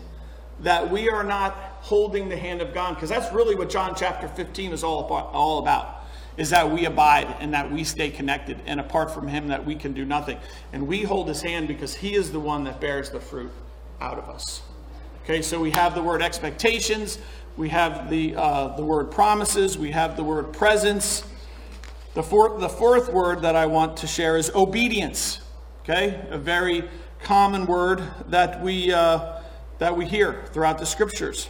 that 0.62 0.90
we 0.90 1.10
are 1.10 1.24
not 1.24 1.54
holding 1.82 2.30
the 2.30 2.38
hand 2.38 2.62
of 2.62 2.74
God, 2.74 2.96
because 2.96 3.10
that's 3.10 3.32
really 3.34 3.56
what 3.56 3.70
John 3.70 3.94
chapter 3.96 4.28
15 4.28 4.74
is 4.74 4.84
all 4.84 5.06
about, 5.06 5.34
all 5.34 5.60
about 5.60 5.98
is 6.38 6.52
that 6.52 6.70
we 6.70 6.86
abide 6.86 7.36
and 7.40 7.54
that 7.54 7.72
we 7.72 7.84
stay 7.84 8.12
connected 8.12 8.62
and 8.68 8.80
apart 8.80 9.12
from 9.12 9.28
him 9.28 9.48
that 9.48 9.66
we 9.66 9.76
can 9.76 9.94
do 9.94 10.06
nothing. 10.06 10.38
And 10.72 10.88
we 10.88 11.02
hold 11.02 11.28
his 11.28 11.42
hand 11.42 11.68
because 11.68 11.96
he 11.96 12.14
is 12.14 12.32
the 12.32 12.40
one 12.40 12.64
that 12.66 12.80
bears 12.80 13.10
the 13.10 13.20
fruit 13.20 13.52
out 14.00 14.20
of 14.20 14.30
us. 14.30 14.62
Okay 15.24 15.42
so 15.42 15.60
we 15.60 15.72
have 15.72 15.96
the 15.96 16.02
word 16.02 16.22
expectations 16.22 17.18
we 17.58 17.70
have 17.70 18.10
the 18.10 18.36
uh, 18.36 18.76
the 18.78 18.84
word 18.84 19.12
promises 19.12 19.78
we 19.78 19.92
have 19.92 20.16
the 20.16 20.24
word 20.24 20.54
presence. 20.54 21.24
The 22.14 22.24
fourth 22.24 22.62
the 22.62 22.70
fourth 22.70 23.12
word 23.12 23.42
that 23.42 23.56
i 23.56 23.66
want 23.66 23.98
to 23.98 24.08
share 24.08 24.38
is 24.38 24.52
obedience 24.56 25.42
okay 25.90 26.20
a 26.32 26.38
very 26.38 26.84
common 27.24 27.66
word 27.66 28.04
that 28.28 28.62
we 28.62 28.92
uh, 28.92 29.42
that 29.80 29.96
we 29.96 30.06
hear 30.06 30.44
throughout 30.52 30.78
the 30.80 30.86
scriptures 30.86 31.50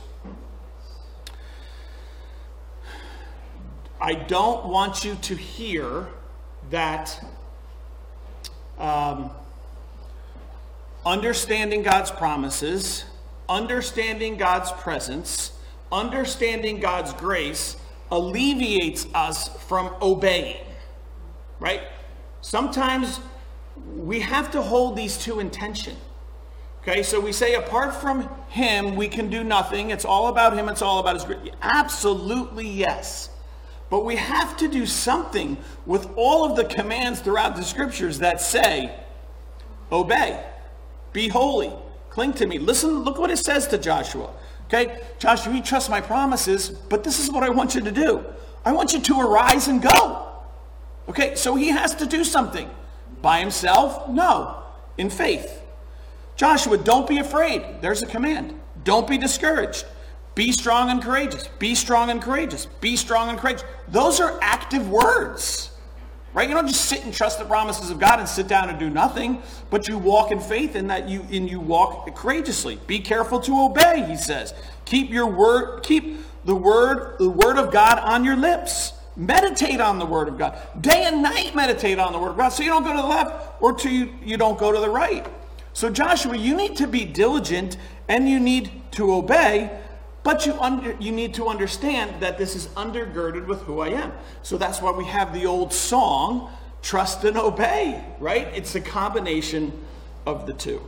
I 4.00 4.14
don't 4.14 4.66
want 4.68 5.04
you 5.04 5.16
to 5.24 5.36
hear 5.36 6.08
that 6.70 7.20
um, 8.78 9.32
understanding 11.04 11.82
God's 11.82 12.12
promises, 12.12 13.06
understanding 13.50 14.38
God's 14.38 14.72
presence, 14.74 15.52
understanding 15.92 16.80
God's 16.80 17.12
grace 17.14 17.76
alleviates 18.12 19.08
us 19.16 19.50
from 19.64 19.92
obeying. 20.00 20.64
Right? 21.60 21.82
Sometimes 22.42 23.20
we 23.96 24.20
have 24.20 24.52
to 24.52 24.62
hold 24.62 24.96
these 24.96 25.18
two 25.18 25.40
in 25.40 25.50
tension. 25.50 25.96
Okay, 26.82 27.04
so 27.04 27.20
we 27.20 27.34
say 27.34 27.56
apart 27.56 27.94
from 27.94 28.30
Him, 28.48 28.96
we 28.96 29.10
can 29.10 29.30
do 29.30 29.44
nothing. 29.44 29.90
It's 29.90 30.06
all 30.06 30.28
about 30.28 30.56
Him, 30.56 30.70
it's 30.70 30.82
all 30.82 31.00
about 31.00 31.16
His 31.16 31.26
grace. 31.26 31.52
Absolutely, 31.62 32.68
yes. 32.68 33.30
But 33.90 34.06
we 34.06 34.16
have 34.16 34.56
to 34.58 34.68
do 34.68 34.86
something 34.86 35.58
with 35.86 36.10
all 36.16 36.46
of 36.50 36.56
the 36.56 36.66
commands 36.66 37.20
throughout 37.20 37.56
the 37.56 37.64
scriptures 37.64 38.20
that 38.20 38.40
say, 38.40 38.94
obey, 39.92 40.46
be 41.14 41.28
holy, 41.28 41.74
cling 42.10 42.34
to 42.34 42.46
me. 42.46 42.58
Listen, 42.58 43.00
look 43.04 43.18
what 43.18 43.32
it 43.32 43.38
says 43.38 43.68
to 43.68 43.78
Joshua. 43.78 44.30
Okay, 44.66 45.02
Joshua, 45.20 45.54
you 45.54 45.62
trust 45.62 45.90
my 45.90 46.02
promises, 46.02 46.70
but 46.70 47.04
this 47.04 47.20
is 47.20 47.32
what 47.32 47.44
I 47.44 47.50
want 47.50 47.76
you 47.76 47.82
to 47.82 47.92
do. 47.92 48.24
I 48.66 48.74
want 48.74 48.92
you 48.94 49.00
to 49.00 49.22
arise 49.22 49.68
and 49.68 49.82
go. 49.82 50.28
Okay, 51.08 51.36
so 51.36 51.56
he 51.56 51.70
has 51.70 51.96
to 51.96 52.06
do 52.06 52.26
something. 52.26 52.70
By 53.22 53.40
himself? 53.40 54.10
No. 54.10 54.64
In 54.98 55.10
faith. 55.10 55.62
Joshua, 56.36 56.78
don't 56.78 57.08
be 57.08 57.18
afraid. 57.18 57.64
There's 57.82 58.04
a 58.04 58.08
command. 58.08 58.60
Don't 58.84 59.08
be 59.08 59.18
discouraged. 59.18 59.86
Be 60.36 60.52
strong 60.52 60.92
and 60.92 61.02
courageous. 61.02 61.48
Be 61.58 61.74
strong 61.74 62.12
and 62.12 62.22
courageous. 62.22 62.68
Be 62.80 62.96
strong 62.96 63.30
and 63.30 63.40
courageous. 63.40 63.64
Those 63.88 64.20
are 64.20 64.38
active 64.42 64.88
words. 64.88 65.72
Right? 66.34 66.48
You 66.48 66.54
don't 66.54 66.68
just 66.68 66.86
sit 66.86 67.04
and 67.04 67.12
trust 67.12 67.40
the 67.40 67.46
promises 67.46 67.90
of 67.90 68.00
God 68.00 68.20
and 68.20 68.30
sit 68.30 68.48
down 68.48 68.70
and 68.70 68.78
do 68.78 68.92
nothing, 68.92 69.42
but 69.72 69.88
you 69.88 69.98
walk 69.98 70.32
in 70.32 70.40
faith 70.40 70.76
in 70.76 70.86
that 70.88 71.10
you 71.10 71.26
and 71.32 71.50
you 71.50 71.60
walk 71.60 72.14
courageously. 72.16 72.80
Be 72.86 73.00
careful 73.00 73.40
to 73.40 73.64
obey, 73.64 74.06
he 74.08 74.16
says. 74.16 74.54
Keep 74.86 75.10
your 75.10 75.26
word, 75.26 75.82
keep 75.82 76.20
the 76.46 76.54
word, 76.54 77.18
the 77.18 77.30
word 77.30 77.58
of 77.58 77.72
God 77.72 77.98
on 77.98 78.24
your 78.24 78.36
lips. 78.36 78.94
Meditate 79.18 79.82
on 79.82 80.00
the 80.00 80.06
word 80.06 80.30
of 80.30 80.38
God. 80.38 80.58
Day 80.80 81.04
and 81.04 81.22
night 81.22 81.54
meditate 81.56 82.00
on 82.00 82.14
the 82.14 82.20
word 82.20 82.30
of 82.30 82.38
God. 82.38 82.50
So 82.50 82.64
you 82.64 82.70
don't 82.70 82.84
go 82.84 82.96
to 82.96 83.02
the 83.02 83.08
left 83.08 83.62
or 83.62 83.74
to 83.74 83.90
you, 83.90 84.38
don't 84.38 84.58
go 84.58 84.72
to 84.72 84.80
the 84.80 84.90
right. 84.90 85.26
So 85.74 85.90
Joshua, 85.90 86.38
you 86.38 86.56
need 86.56 86.78
to 86.78 86.88
be 86.88 87.04
diligent 87.04 87.78
and 88.08 88.30
you 88.30 88.40
need 88.40 88.72
to 88.92 89.12
obey 89.12 89.78
but 90.28 90.46
you, 90.46 90.60
under, 90.60 90.94
you 91.00 91.14
need 91.14 91.34
to 91.36 91.48
understand 91.48 92.22
that 92.22 92.38
this 92.38 92.54
is 92.54 92.68
undergirded 92.76 93.48
with 93.48 93.62
who 93.62 93.80
I 93.80 93.92
am. 93.92 94.12
So 94.44 94.58
that's 94.58 94.82
why 94.82 94.92
we 94.92 95.06
have 95.06 95.34
the 95.34 95.46
old 95.46 95.72
song, 95.72 96.52
Trust 96.82 97.24
and 97.24 97.38
Obey, 97.38 98.04
right? 98.20 98.50
It's 98.54 98.76
a 98.76 98.82
combination 98.82 99.72
of 100.26 100.46
the 100.46 100.52
two. 100.52 100.86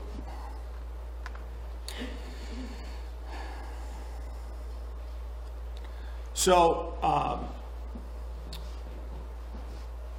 So, 6.34 6.98
um, 7.02 7.48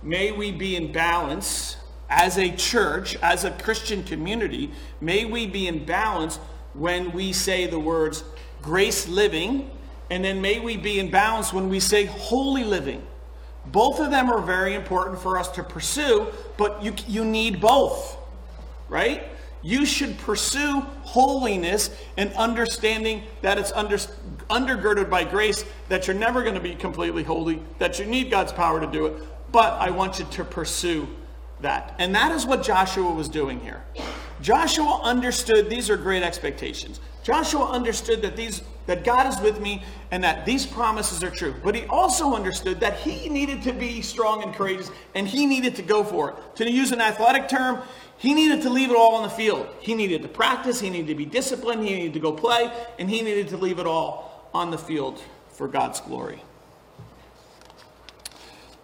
may 0.03 0.33
we 0.33 0.51
be 0.51 0.77
in 0.77 0.93
balance 0.93 1.77
as 2.09 2.39
a 2.39 2.51
church, 2.51 3.17
as 3.17 3.45
a 3.45 3.51
Christian 3.51 4.03
community, 4.03 4.71
may 5.01 5.25
we 5.25 5.47
be 5.47 5.69
in 5.69 5.85
balance 5.85 6.37
when 6.75 7.13
we 7.13 7.33
say 7.33 7.67
the 7.67 7.79
words 7.79 8.25
grace 8.63 9.09
living, 9.09 9.71
and 10.11 10.25
then 10.25 10.41
may 10.41 10.61
we 10.61 10.77
be 10.77 10.99
in 10.99 11.11
balance 11.11 11.53
when 11.53 11.69
we 11.69 11.81
say 11.81 12.05
holy 12.05 12.65
living. 12.65 13.03
Both 13.67 14.01
of 14.01 14.11
them 14.11 14.31
are 14.31 14.41
very 14.41 14.75
important 14.75 15.21
for 15.21 15.39
us 15.39 15.49
to 15.53 15.63
pursue, 15.63 16.27
but 16.57 16.83
you, 16.83 16.95
you 17.07 17.25
need 17.25 17.61
both, 17.61 18.19
right? 18.89 19.23
You 19.63 19.85
should 19.85 20.19
pursue 20.19 20.81
holiness 21.03 21.91
and 22.17 22.33
understanding 22.33 23.23
that 23.43 23.59
it's 23.59 23.73
under, 23.73 23.97
undergirded 24.49 25.11
by 25.11 25.25
grace, 25.25 25.65
that 25.89 26.07
you're 26.07 26.17
never 26.17 26.43
going 26.43 26.55
to 26.55 26.61
be 26.61 26.75
completely 26.75 27.23
holy, 27.23 27.63
that 27.79 27.99
you 27.99 28.07
need 28.07 28.31
God's 28.31 28.53
power 28.53 28.81
to 28.81 28.87
do 28.87 29.07
it. 29.07 29.23
But 29.53 29.75
I 29.75 29.91
want 29.91 30.19
you 30.19 30.27
to 30.27 30.45
pursue 30.45 31.09
that. 31.61 31.95
And 31.99 32.15
that 32.15 32.33
is 32.33 32.47
what 32.47 32.63
Joshua 32.63 33.13
was 33.13 33.29
doing 33.29 33.61
here. 33.61 33.83
Joshua 34.41 35.01
understood 35.03 35.69
these 35.69 35.91
are 35.91 35.97
great 35.97 36.23
expectations. 36.23 37.01
Joshua 37.23 37.67
understood 37.71 38.23
that 38.23 38.37
these 38.37 38.63
that 38.87 39.05
God 39.05 39.33
is 39.33 39.41
with 39.41 39.61
me 39.61 39.85
and 40.11 40.25
that 40.25 40.45
these 40.45 40.67
promises 40.67 41.23
are 41.23 41.31
true. 41.31 41.55
But 41.63 41.77
he 41.77 41.85
also 41.87 42.35
understood 42.35 42.81
that 42.81 42.99
he 42.99 43.29
needed 43.29 43.63
to 43.63 43.73
be 43.73 44.03
strong 44.03 44.43
and 44.43 44.53
courageous 44.53 44.91
and 45.15 45.29
he 45.29 45.47
needed 45.47 45.77
to 45.77 45.83
go 45.83 46.03
for 46.03 46.31
it. 46.31 46.37
To 46.57 46.69
use 46.69 46.91
an 46.91 47.01
athletic 47.01 47.49
term, 47.49 47.83
he 48.17 48.35
needed 48.35 48.63
to 48.63 48.71
leave 48.71 48.91
it 48.91 48.97
all 48.97 49.15
on 49.15 49.23
the 49.23 49.31
field. 49.31 49.69
He 49.79 49.95
needed 49.95 50.23
to 50.23 50.29
practice, 50.29 50.81
he 50.81 50.91
needed 50.91 51.07
to 51.07 51.15
be 51.15 51.25
disciplined, 51.25 51.85
he 51.85 51.95
needed 51.95 52.15
to 52.15 52.21
go 52.21 52.33
play, 52.33 52.73
and 52.99 53.09
he 53.09 53.23
needed 53.23 53.49
to 53.49 53.57
leave 53.57 53.79
it 53.79 53.87
all 53.87 54.49
on 54.53 54.73
the 54.73 54.79
field 54.79 55.23
for 55.51 55.69
God's 55.69 56.01
glory. 56.01 56.43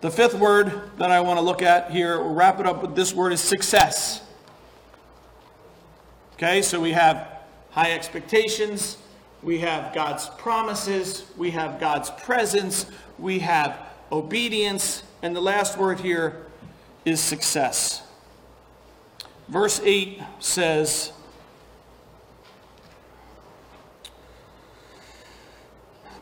The 0.03 0.11
fifth 0.11 0.35
word 0.35 0.91
that 0.99 1.11
I 1.11 1.21
want 1.21 1.39
to 1.39 1.41
look 1.41 1.63
at 1.63 1.91
here, 1.91 2.21
we'll 2.21 2.35
wrap 2.35 2.61
it 2.61 2.67
up 2.67 2.83
with 2.83 2.95
this 2.95 3.15
word 3.15 3.33
is 3.33 3.41
success. 3.41 4.23
Okay, 6.35 6.61
so 6.61 6.79
we 6.79 6.93
have 6.93 7.41
high 7.71 7.93
expectations, 7.93 8.99
we 9.43 9.59
have 9.61 9.95
God's 9.95 10.29
promises, 10.37 11.25
we 11.39 11.51
have 11.53 11.81
God's 11.81 12.11
presence, 12.11 12.85
we 13.19 13.39
have 13.39 13.79
obedience, 14.13 15.03
and 15.23 15.35
the 15.35 15.41
last 15.41 15.79
word 15.79 16.01
here 16.01 16.45
is 17.07 17.19
success. 17.19 18.03
Verse 19.49 19.81
8 19.83 20.21
says, 20.41 21.13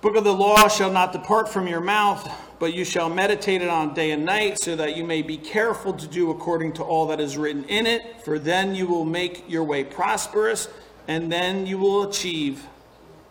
Book 0.00 0.14
of 0.14 0.22
the 0.22 0.32
law 0.34 0.68
shall 0.68 0.92
not 0.92 1.12
depart 1.12 1.48
from 1.48 1.66
your 1.66 1.80
mouth 1.80 2.30
but 2.58 2.74
you 2.74 2.84
shall 2.84 3.08
meditate 3.08 3.62
it 3.62 3.68
on 3.68 3.94
day 3.94 4.12
and 4.12 4.24
night, 4.24 4.58
so 4.58 4.76
that 4.76 4.96
you 4.96 5.04
may 5.04 5.22
be 5.22 5.36
careful 5.36 5.92
to 5.92 6.06
do 6.06 6.30
according 6.30 6.72
to 6.74 6.82
all 6.82 7.06
that 7.08 7.20
is 7.20 7.36
written 7.36 7.64
in 7.64 7.86
it. 7.86 8.22
For 8.24 8.38
then 8.38 8.74
you 8.74 8.86
will 8.86 9.04
make 9.04 9.44
your 9.48 9.64
way 9.64 9.84
prosperous, 9.84 10.68
and 11.08 11.30
then 11.30 11.66
you 11.66 11.78
will 11.78 12.08
achieve 12.08 12.66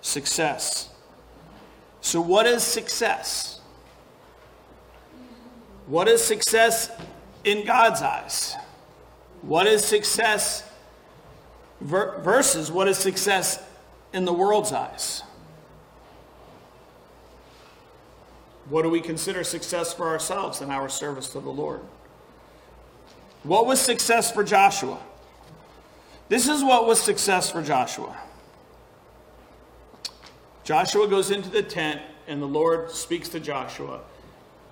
success. 0.02 0.90
So, 2.02 2.20
what 2.20 2.46
is 2.46 2.64
success? 2.64 3.62
What 5.88 6.08
is 6.08 6.24
success 6.24 6.90
in 7.44 7.66
God's 7.66 8.02
eyes? 8.02 8.56
What 9.42 9.68
is 9.68 9.84
success 9.84 10.70
versus 11.82 12.72
what 12.72 12.88
is 12.88 12.98
success 12.98 13.62
in 14.14 14.26
the 14.26 14.34
world's 14.34 14.72
eyes? 14.72 15.24
What 18.70 18.84
do 18.84 18.90
we 18.90 19.02
consider 19.02 19.44
success 19.44 19.94
for 19.94 20.08
ourselves 20.08 20.62
in 20.62 20.72
our 20.72 20.88
service 20.88 21.30
to 21.30 21.40
the 21.40 21.50
Lord? 21.50 21.82
What 23.44 23.66
was 23.66 23.82
success 23.82 24.32
for 24.32 24.44
Joshua? 24.44 25.00
This 26.30 26.48
is 26.48 26.64
what 26.64 26.88
was 26.88 27.02
success 27.02 27.52
for 27.52 27.62
Joshua. 27.62 28.18
Joshua 30.64 31.08
goes 31.10 31.30
into 31.30 31.50
the 31.50 31.62
tent, 31.62 32.02
and 32.28 32.42
the 32.42 32.48
Lord 32.48 32.90
speaks 32.90 33.28
to 33.30 33.40
Joshua, 33.40 34.00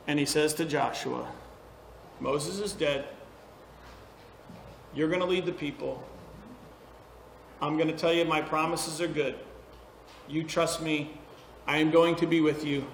and 0.07 0.17
he 0.17 0.25
says 0.25 0.53
to 0.53 0.65
Joshua, 0.65 1.27
Moses 2.21 2.59
is 2.59 2.71
dead. 2.71 3.05
You're 4.93 5.09
going 5.09 5.19
to 5.19 5.25
lead 5.25 5.45
the 5.45 5.51
people. 5.51 6.01
I'm 7.61 7.75
going 7.75 7.89
to 7.89 7.95
tell 7.95 8.13
you 8.13 8.23
my 8.23 8.41
promises 8.41 9.01
are 9.01 9.07
good. 9.07 9.35
You 10.29 10.43
trust 10.43 10.81
me. 10.81 11.17
I 11.67 11.77
am 11.77 11.91
going 11.91 12.15
to 12.17 12.25
be 12.25 12.41
with 12.41 12.65
you. 12.65 12.85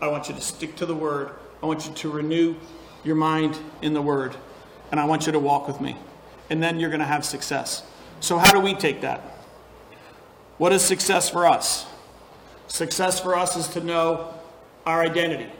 I 0.00 0.08
want 0.08 0.28
you 0.28 0.34
to 0.34 0.40
stick 0.40 0.76
to 0.76 0.86
the 0.86 0.94
word. 0.94 1.30
I 1.62 1.66
want 1.66 1.86
you 1.86 1.94
to 1.94 2.10
renew 2.10 2.54
your 3.04 3.16
mind 3.16 3.58
in 3.82 3.92
the 3.92 4.02
word. 4.02 4.36
And 4.90 4.98
I 4.98 5.04
want 5.04 5.26
you 5.26 5.32
to 5.32 5.38
walk 5.38 5.68
with 5.68 5.80
me. 5.80 5.96
And 6.48 6.62
then 6.62 6.80
you're 6.80 6.90
going 6.90 7.00
to 7.00 7.06
have 7.06 7.24
success. 7.24 7.84
So, 8.20 8.38
how 8.38 8.52
do 8.52 8.60
we 8.60 8.74
take 8.74 9.02
that? 9.02 9.20
What 10.58 10.72
is 10.72 10.82
success 10.82 11.30
for 11.30 11.46
us? 11.46 11.86
Success 12.66 13.20
for 13.20 13.36
us 13.36 13.56
is 13.56 13.68
to 13.68 13.80
know 13.80 14.34
our 14.86 15.02
identity. 15.02 15.50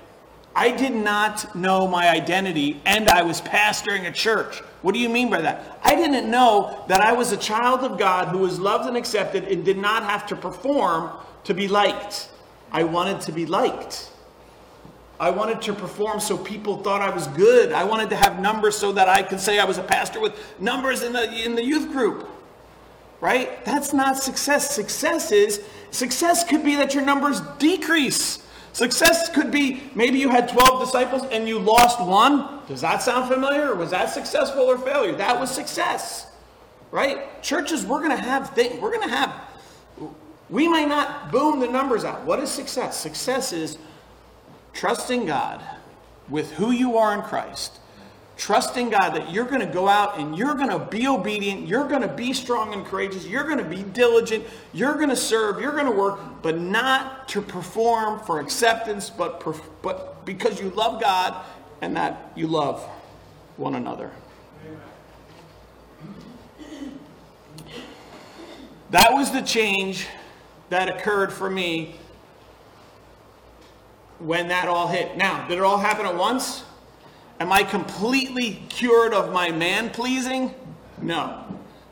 I 0.55 0.71
did 0.71 0.93
not 0.93 1.55
know 1.55 1.87
my 1.87 2.09
identity 2.11 2.81
and 2.85 3.09
I 3.09 3.23
was 3.23 3.41
pastoring 3.41 4.07
a 4.07 4.13
church. 4.13 4.59
What 4.83 4.93
do 4.93 4.99
you 5.01 5.09
mean 5.09 5.31
by 5.31 5.41
that? 5.43 5.81
I 5.83 5.95
didn't 5.95 6.31
know 6.31 6.85
that 6.89 7.01
I 7.01 7.13
was 7.13 7.33
a 7.33 7.37
child 7.37 7.81
of 7.81 7.99
God 7.99 8.29
who 8.29 8.39
was 8.39 8.59
loved 8.59 8.89
and 8.89 8.97
accepted 8.97 9.45
and 9.45 9.65
did 9.65 9.79
not 9.79 10.03
have 10.03 10.27
to 10.27 10.37
perform 10.37 11.11
to 11.45 11.55
be 11.55 11.69
liked. 11.69 12.29
I 12.73 12.85
wanted 12.85 13.21
to 13.23 13.33
be 13.33 13.47
liked. 13.47 14.11
I 15.21 15.29
wanted 15.29 15.61
to 15.63 15.75
perform 15.75 16.19
so 16.19 16.39
people 16.39 16.79
thought 16.79 17.03
I 17.03 17.11
was 17.11 17.27
good. 17.27 17.73
I 17.73 17.85
wanted 17.85 18.09
to 18.09 18.17
have 18.17 18.41
numbers 18.41 18.75
so 18.75 18.91
that 18.93 19.07
I 19.07 19.23
could 19.23 19.39
say 19.39 19.59
I 19.59 19.67
was 19.67 19.77
a 19.77 19.83
pastor 19.83 20.19
with 20.19 20.35
numbers 20.59 21.03
in 21.03 21.13
the, 21.13 21.31
in 21.45 21.55
the 21.55 21.63
youth 21.63 21.93
group. 21.93 22.27
Right? 23.21 23.63
That's 23.67 23.93
not 23.93 24.17
success. 24.17 24.75
Success 24.75 25.31
is, 25.31 25.63
success 25.91 26.43
could 26.43 26.65
be 26.65 26.75
that 26.77 26.95
your 26.95 27.05
numbers 27.05 27.43
decrease. 27.59 28.39
Success 28.73 29.29
could 29.29 29.51
be 29.51 29.83
maybe 29.95 30.19
you 30.19 30.31
had 30.31 30.49
12 30.49 30.81
disciples 30.81 31.25
and 31.31 31.47
you 31.47 31.59
lost 31.59 32.01
one. 32.01 32.61
Does 32.67 32.81
that 32.81 33.03
sound 33.03 33.29
familiar? 33.31 33.75
Was 33.75 33.91
that 33.91 34.09
successful 34.09 34.63
or 34.63 34.79
failure? 34.79 35.13
That 35.13 35.39
was 35.39 35.51
success. 35.51 36.29
Right? 36.91 37.43
Churches, 37.43 37.85
we're 37.85 37.99
going 37.99 38.17
to 38.17 38.23
have 38.23 38.51
things. 38.51 38.81
We're 38.81 38.97
going 38.97 39.07
to 39.07 39.15
have, 39.15 39.35
we 40.49 40.67
might 40.67 40.89
not 40.89 41.31
boom 41.31 41.61
the 41.61 41.69
numbers 41.69 42.05
out. 42.05 42.25
What 42.25 42.41
is 42.41 42.51
success? 42.51 42.97
Success 42.99 43.53
is 43.53 43.77
trusting 44.73 45.27
God 45.27 45.63
with 46.29 46.53
who 46.53 46.71
you 46.71 46.97
are 46.97 47.15
in 47.15 47.23
Christ 47.23 47.81
trusting 48.41 48.89
God 48.89 49.11
that 49.11 49.31
you're 49.31 49.45
going 49.45 49.61
to 49.61 49.67
go 49.67 49.87
out 49.87 50.19
and 50.19 50.37
you're 50.37 50.55
going 50.55 50.71
to 50.71 50.79
be 50.79 51.07
obedient, 51.07 51.69
you're 51.69 51.87
going 51.87 52.01
to 52.01 52.09
be 52.09 52.33
strong 52.33 52.73
and 52.73 52.87
courageous, 52.87 53.27
you're 53.27 53.45
going 53.45 53.59
to 53.59 53.65
be 53.65 53.83
diligent, 53.83 54.47
you're 54.73 54.95
going 54.95 55.11
to 55.11 55.17
serve, 55.17 55.61
you're 55.61 55.75
going 55.75 55.85
to 55.85 55.93
work, 55.93 56.19
but 56.41 56.59
not 56.59 57.29
to 57.29 57.43
perform 57.43 58.19
for 58.21 58.41
acceptance, 58.41 59.11
but, 59.11 59.45
but 59.83 60.25
because 60.25 60.59
you 60.59 60.71
love 60.71 61.03
God 61.03 61.45
and 61.83 61.95
that 61.97 62.33
you 62.35 62.47
love 62.47 62.83
one 63.59 63.75
another. 63.75 64.11
That 68.91 69.13
was 69.13 69.31
the 69.31 69.43
change 69.43 70.07
that 70.71 70.89
occurred 70.89 71.31
for 71.31 71.51
me 71.51 71.97
when 74.21 74.49
that 74.49 74.69
all 74.69 74.87
hit. 74.87 75.17
Now, 75.17 75.47
did 75.49 75.59
it 75.59 75.65
all 75.65 75.79
happen 75.79 76.07
at 76.07 76.17
once? 76.17 76.65
Am 77.41 77.51
I 77.51 77.63
completely 77.63 78.63
cured 78.69 79.15
of 79.15 79.33
my 79.33 79.51
man 79.51 79.91
pleasing? 79.91 80.55
No, 81.01 81.43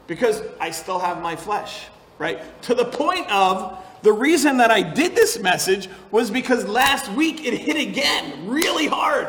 because 0.07 0.43
I 0.61 0.71
still 0.71 0.99
have 0.99 1.23
my 1.23 1.35
flesh, 1.35 1.87
right? 2.19 2.41
To 2.63 2.75
the 2.75 2.85
point 2.85 3.31
of 3.33 3.83
the 4.03 4.13
reason 4.13 4.59
that 4.59 4.71
I 4.71 4.83
did 4.83 5.17
this 5.17 5.39
message 5.39 5.89
was 6.11 6.31
because 6.31 6.67
last 6.67 7.11
week 7.13 7.45
it 7.47 7.55
hit 7.55 7.77
again 7.77 8.47
really 8.47 8.87
hard. 8.87 9.29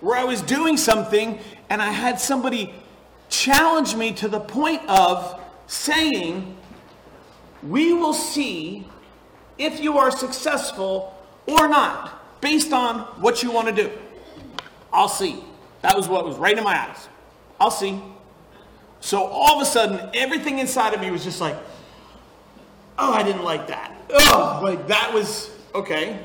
Where 0.00 0.18
I 0.18 0.24
was 0.24 0.42
doing 0.42 0.76
something 0.76 1.38
and 1.70 1.80
I 1.80 1.90
had 1.90 2.20
somebody 2.20 2.74
challenge 3.28 3.94
me 3.94 4.12
to 4.14 4.28
the 4.28 4.40
point 4.40 4.82
of 4.88 5.40
saying, 5.66 6.56
We 7.62 7.92
will 7.92 8.12
see 8.12 8.86
if 9.56 9.80
you 9.80 9.96
are 9.96 10.10
successful 10.10 11.13
or 11.46 11.68
not 11.68 12.40
based 12.40 12.72
on 12.72 13.00
what 13.20 13.42
you 13.42 13.50
want 13.50 13.68
to 13.68 13.74
do. 13.74 13.90
I'll 14.92 15.08
see. 15.08 15.42
That 15.82 15.96
was 15.96 16.08
what 16.08 16.24
was 16.24 16.36
right 16.36 16.56
in 16.56 16.64
my 16.64 16.88
eyes. 16.88 17.08
I'll 17.60 17.70
see. 17.70 18.00
So 19.00 19.24
all 19.24 19.56
of 19.56 19.62
a 19.62 19.70
sudden, 19.70 20.10
everything 20.14 20.58
inside 20.58 20.94
of 20.94 21.00
me 21.00 21.10
was 21.10 21.24
just 21.24 21.40
like, 21.40 21.56
oh, 22.98 23.12
I 23.12 23.22
didn't 23.22 23.44
like 23.44 23.66
that. 23.68 23.92
Oh, 24.10 24.60
like 24.62 24.86
that 24.88 25.12
was 25.12 25.50
okay. 25.74 26.18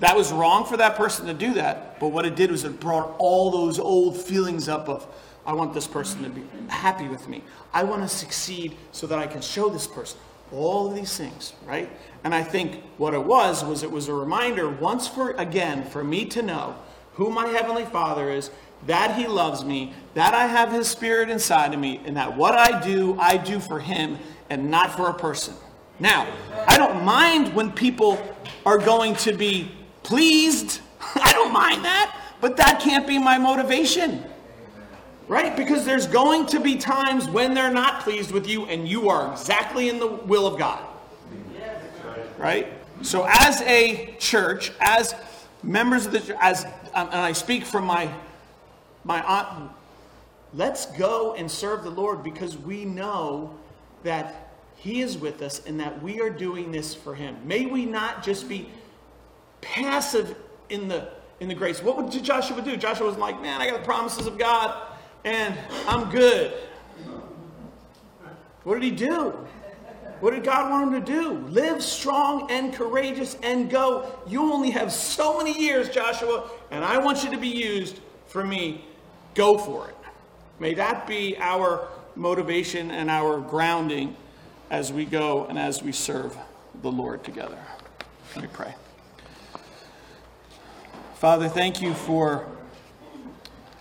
That 0.00 0.16
was 0.16 0.32
wrong 0.32 0.64
for 0.64 0.76
that 0.76 0.96
person 0.96 1.26
to 1.26 1.34
do 1.34 1.54
that. 1.54 1.98
But 2.00 2.08
what 2.08 2.26
it 2.26 2.36
did 2.36 2.50
was 2.50 2.64
it 2.64 2.80
brought 2.80 3.14
all 3.18 3.50
those 3.50 3.78
old 3.78 4.16
feelings 4.16 4.68
up 4.68 4.88
of, 4.88 5.06
I 5.46 5.52
want 5.52 5.74
this 5.74 5.86
person 5.86 6.22
to 6.24 6.28
be 6.28 6.42
happy 6.68 7.08
with 7.08 7.28
me. 7.28 7.42
I 7.72 7.84
want 7.84 8.02
to 8.02 8.08
succeed 8.08 8.76
so 8.92 9.06
that 9.06 9.18
I 9.18 9.26
can 9.26 9.40
show 9.40 9.68
this 9.68 9.86
person 9.86 10.18
all 10.52 10.88
of 10.88 10.94
these 10.94 11.16
things, 11.16 11.52
right? 11.64 11.90
And 12.24 12.34
I 12.34 12.42
think 12.42 12.82
what 12.98 13.14
it 13.14 13.24
was 13.24 13.64
was 13.64 13.82
it 13.82 13.90
was 13.90 14.08
a 14.08 14.14
reminder 14.14 14.68
once 14.68 15.06
for 15.08 15.32
again 15.32 15.84
for 15.84 16.02
me 16.02 16.24
to 16.26 16.42
know 16.42 16.76
who 17.14 17.30
my 17.30 17.46
Heavenly 17.46 17.84
Father 17.84 18.30
is, 18.30 18.50
that 18.86 19.16
He 19.16 19.26
loves 19.26 19.64
me, 19.64 19.94
that 20.14 20.34
I 20.34 20.46
have 20.46 20.70
His 20.70 20.86
Spirit 20.86 21.30
inside 21.30 21.72
of 21.72 21.80
me, 21.80 22.00
and 22.04 22.16
that 22.16 22.36
what 22.36 22.54
I 22.54 22.80
do, 22.80 23.16
I 23.18 23.36
do 23.36 23.58
for 23.58 23.80
Him 23.80 24.18
and 24.50 24.70
not 24.70 24.96
for 24.96 25.08
a 25.08 25.14
person. 25.14 25.54
Now, 25.98 26.30
I 26.68 26.76
don't 26.76 27.04
mind 27.04 27.54
when 27.54 27.72
people 27.72 28.22
are 28.66 28.78
going 28.78 29.14
to 29.16 29.32
be 29.32 29.72
pleased. 30.02 30.80
I 31.14 31.32
don't 31.32 31.52
mind 31.52 31.84
that, 31.84 32.20
but 32.40 32.58
that 32.58 32.80
can't 32.80 33.06
be 33.06 33.18
my 33.18 33.38
motivation. 33.38 34.24
Right? 35.28 35.56
Because 35.56 35.84
there's 35.84 36.06
going 36.06 36.46
to 36.46 36.60
be 36.60 36.76
times 36.76 37.28
when 37.28 37.54
they're 37.54 37.72
not 37.72 38.02
pleased 38.02 38.30
with 38.30 38.46
you 38.46 38.66
and 38.66 38.86
you 38.86 39.08
are 39.08 39.32
exactly 39.32 39.88
in 39.88 39.98
the 39.98 40.06
will 40.06 40.46
of 40.46 40.58
God. 40.58 40.84
Right? 42.38 42.72
So, 43.02 43.26
as 43.28 43.60
a 43.62 44.14
church, 44.18 44.72
as 44.80 45.14
members 45.62 46.06
of 46.06 46.12
the 46.12 46.36
as 46.42 46.64
um, 46.94 47.08
and 47.08 47.16
I 47.16 47.32
speak 47.32 47.64
from 47.64 47.84
my 47.84 48.10
my 49.04 49.22
aunt. 49.22 49.70
Let's 50.54 50.86
go 50.86 51.34
and 51.34 51.50
serve 51.50 51.82
the 51.82 51.90
Lord 51.90 52.22
because 52.22 52.56
we 52.56 52.84
know 52.84 53.54
that 54.02 54.50
He 54.76 55.00
is 55.00 55.18
with 55.18 55.42
us 55.42 55.64
and 55.66 55.78
that 55.80 56.02
we 56.02 56.20
are 56.20 56.30
doing 56.30 56.72
this 56.72 56.94
for 56.94 57.14
Him. 57.14 57.36
May 57.44 57.66
we 57.66 57.84
not 57.84 58.22
just 58.22 58.48
be 58.48 58.68
passive 59.60 60.36
in 60.68 60.88
the 60.88 61.08
in 61.40 61.48
the 61.48 61.54
grace. 61.54 61.82
What 61.82 61.96
would 61.96 62.24
Joshua 62.24 62.62
do? 62.62 62.76
Joshua 62.76 63.06
was 63.06 63.16
like, 63.16 63.40
man, 63.42 63.60
I 63.60 63.70
got 63.70 63.80
the 63.80 63.84
promises 63.84 64.26
of 64.26 64.38
God 64.38 64.85
and 65.26 65.58
I'm 65.88 66.08
good. 66.08 66.54
What 68.62 68.74
did 68.74 68.84
he 68.84 68.92
do? 68.92 69.30
What 70.20 70.32
did 70.32 70.44
God 70.44 70.70
want 70.70 70.94
him 70.94 71.04
to 71.04 71.12
do? 71.12 71.32
Live 71.48 71.82
strong 71.82 72.50
and 72.50 72.72
courageous 72.72 73.36
and 73.42 73.68
go. 73.68 74.18
You 74.26 74.52
only 74.52 74.70
have 74.70 74.90
so 74.90 75.36
many 75.36 75.60
years, 75.60 75.90
Joshua, 75.90 76.48
and 76.70 76.82
I 76.84 76.98
want 76.98 77.22
you 77.22 77.30
to 77.32 77.36
be 77.36 77.48
used 77.48 78.00
for 78.28 78.44
me. 78.44 78.84
Go 79.34 79.58
for 79.58 79.88
it. 79.88 79.96
May 80.58 80.72
that 80.74 81.06
be 81.06 81.36
our 81.38 81.88
motivation 82.14 82.90
and 82.90 83.10
our 83.10 83.40
grounding 83.40 84.16
as 84.70 84.92
we 84.92 85.04
go 85.04 85.44
and 85.46 85.58
as 85.58 85.82
we 85.82 85.92
serve 85.92 86.36
the 86.82 86.90
Lord 86.90 87.24
together. 87.24 87.58
Let 88.34 88.42
me 88.42 88.48
pray. 88.52 88.74
Father, 91.16 91.48
thank 91.48 91.82
you 91.82 91.94
for 91.94 92.46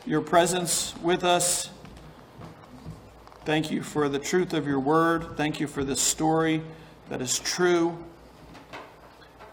your 0.06 0.22
presence 0.22 0.94
with 1.02 1.24
us. 1.24 1.70
Thank 3.44 3.72
you 3.72 3.82
for 3.82 4.08
the 4.08 4.20
truth 4.20 4.54
of 4.54 4.68
your 4.68 4.80
word. 4.80 5.36
Thank 5.36 5.60
you 5.60 5.68
for 5.68 5.84
this 5.84 6.00
story 6.00 6.62
that 7.10 7.22
is 7.22 7.40
true. 7.40 7.98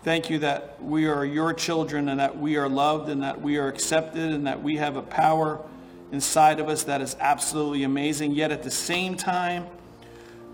Thank 0.03 0.29
you 0.29 0.39
that 0.41 0.83
we 0.83 1.07
are 1.07 1.25
your 1.25 1.55
children 1.55 2.09
and 2.09 2.21
that 2.21 2.39
we 2.39 2.57
are 2.57 2.69
loved 2.69 3.09
and 3.09 3.23
that 3.23 3.41
we 3.41 3.57
are 3.57 3.69
accepted 3.69 4.33
and 4.33 4.47
that 4.47 4.63
we 4.63 4.77
have 4.77 4.97
a 4.97 5.03
power 5.03 5.65
inside 6.11 6.61
of 6.61 6.69
us 6.69 6.83
that 6.85 7.01
is 7.01 7.17
absolutely 7.21 7.85
amazing. 7.85 8.33
Yet 8.33 8.51
at 8.51 8.63
the 8.63 8.71
same 8.71 9.17
time, 9.17 9.67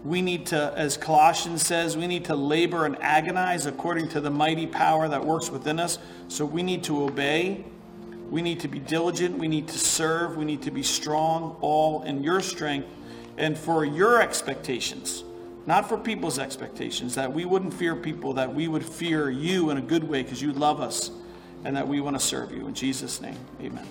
we 0.04 0.22
need 0.22 0.46
to, 0.46 0.72
as 0.76 0.96
Colossians 0.96 1.66
says, 1.66 1.96
we 1.96 2.06
need 2.06 2.24
to 2.26 2.36
labor 2.36 2.86
and 2.86 2.96
agonize 3.02 3.66
according 3.66 4.08
to 4.10 4.20
the 4.20 4.30
mighty 4.30 4.66
power 4.66 5.08
that 5.08 5.24
works 5.24 5.50
within 5.50 5.80
us. 5.80 5.98
So 6.28 6.44
we 6.44 6.62
need 6.62 6.84
to 6.84 7.02
obey. 7.02 7.64
We 8.30 8.42
need 8.42 8.60
to 8.60 8.68
be 8.68 8.78
diligent. 8.78 9.38
We 9.38 9.48
need 9.48 9.68
to 9.68 9.78
serve. 9.78 10.36
We 10.36 10.44
need 10.44 10.62
to 10.62 10.70
be 10.70 10.82
strong, 10.82 11.56
all 11.60 12.02
in 12.02 12.22
your 12.22 12.40
strength 12.40 12.88
and 13.38 13.56
for 13.56 13.84
your 13.84 14.20
expectations, 14.20 15.24
not 15.64 15.88
for 15.88 15.96
people's 15.96 16.38
expectations, 16.38 17.14
that 17.14 17.32
we 17.32 17.44
wouldn't 17.44 17.72
fear 17.72 17.94
people, 17.94 18.34
that 18.34 18.52
we 18.52 18.68
would 18.68 18.84
fear 18.84 19.30
you 19.30 19.70
in 19.70 19.78
a 19.78 19.80
good 19.80 20.04
way 20.04 20.22
because 20.22 20.42
you 20.42 20.52
love 20.52 20.80
us 20.80 21.12
and 21.64 21.76
that 21.76 21.86
we 21.86 22.00
want 22.00 22.18
to 22.18 22.24
serve 22.24 22.52
you. 22.52 22.66
In 22.66 22.74
Jesus' 22.74 23.20
name, 23.20 23.38
amen. 23.60 23.86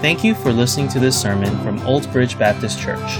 Thank 0.00 0.22
you 0.22 0.34
for 0.34 0.52
listening 0.52 0.88
to 0.88 1.00
this 1.00 1.20
sermon 1.20 1.58
from 1.64 1.80
Old 1.80 2.10
Bridge 2.12 2.38
Baptist 2.38 2.80
Church. 2.80 3.18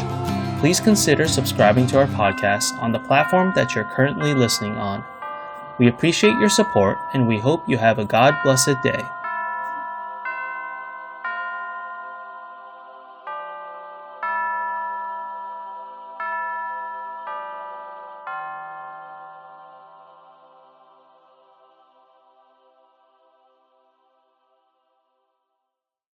Please 0.60 0.78
consider 0.78 1.26
subscribing 1.26 1.86
to 1.88 1.98
our 1.98 2.06
podcast 2.06 2.80
on 2.82 2.92
the 2.92 3.00
platform 3.00 3.52
that 3.56 3.74
you're 3.74 3.84
currently 3.84 4.34
listening 4.34 4.72
on. 4.72 5.04
We 5.78 5.86
appreciate 5.86 6.38
your 6.38 6.48
support 6.48 6.98
and 7.14 7.28
we 7.28 7.38
hope 7.38 7.68
you 7.68 7.78
have 7.78 7.98
a 7.98 8.04
God 8.04 8.34
blessed 8.42 8.82
day. 8.82 9.17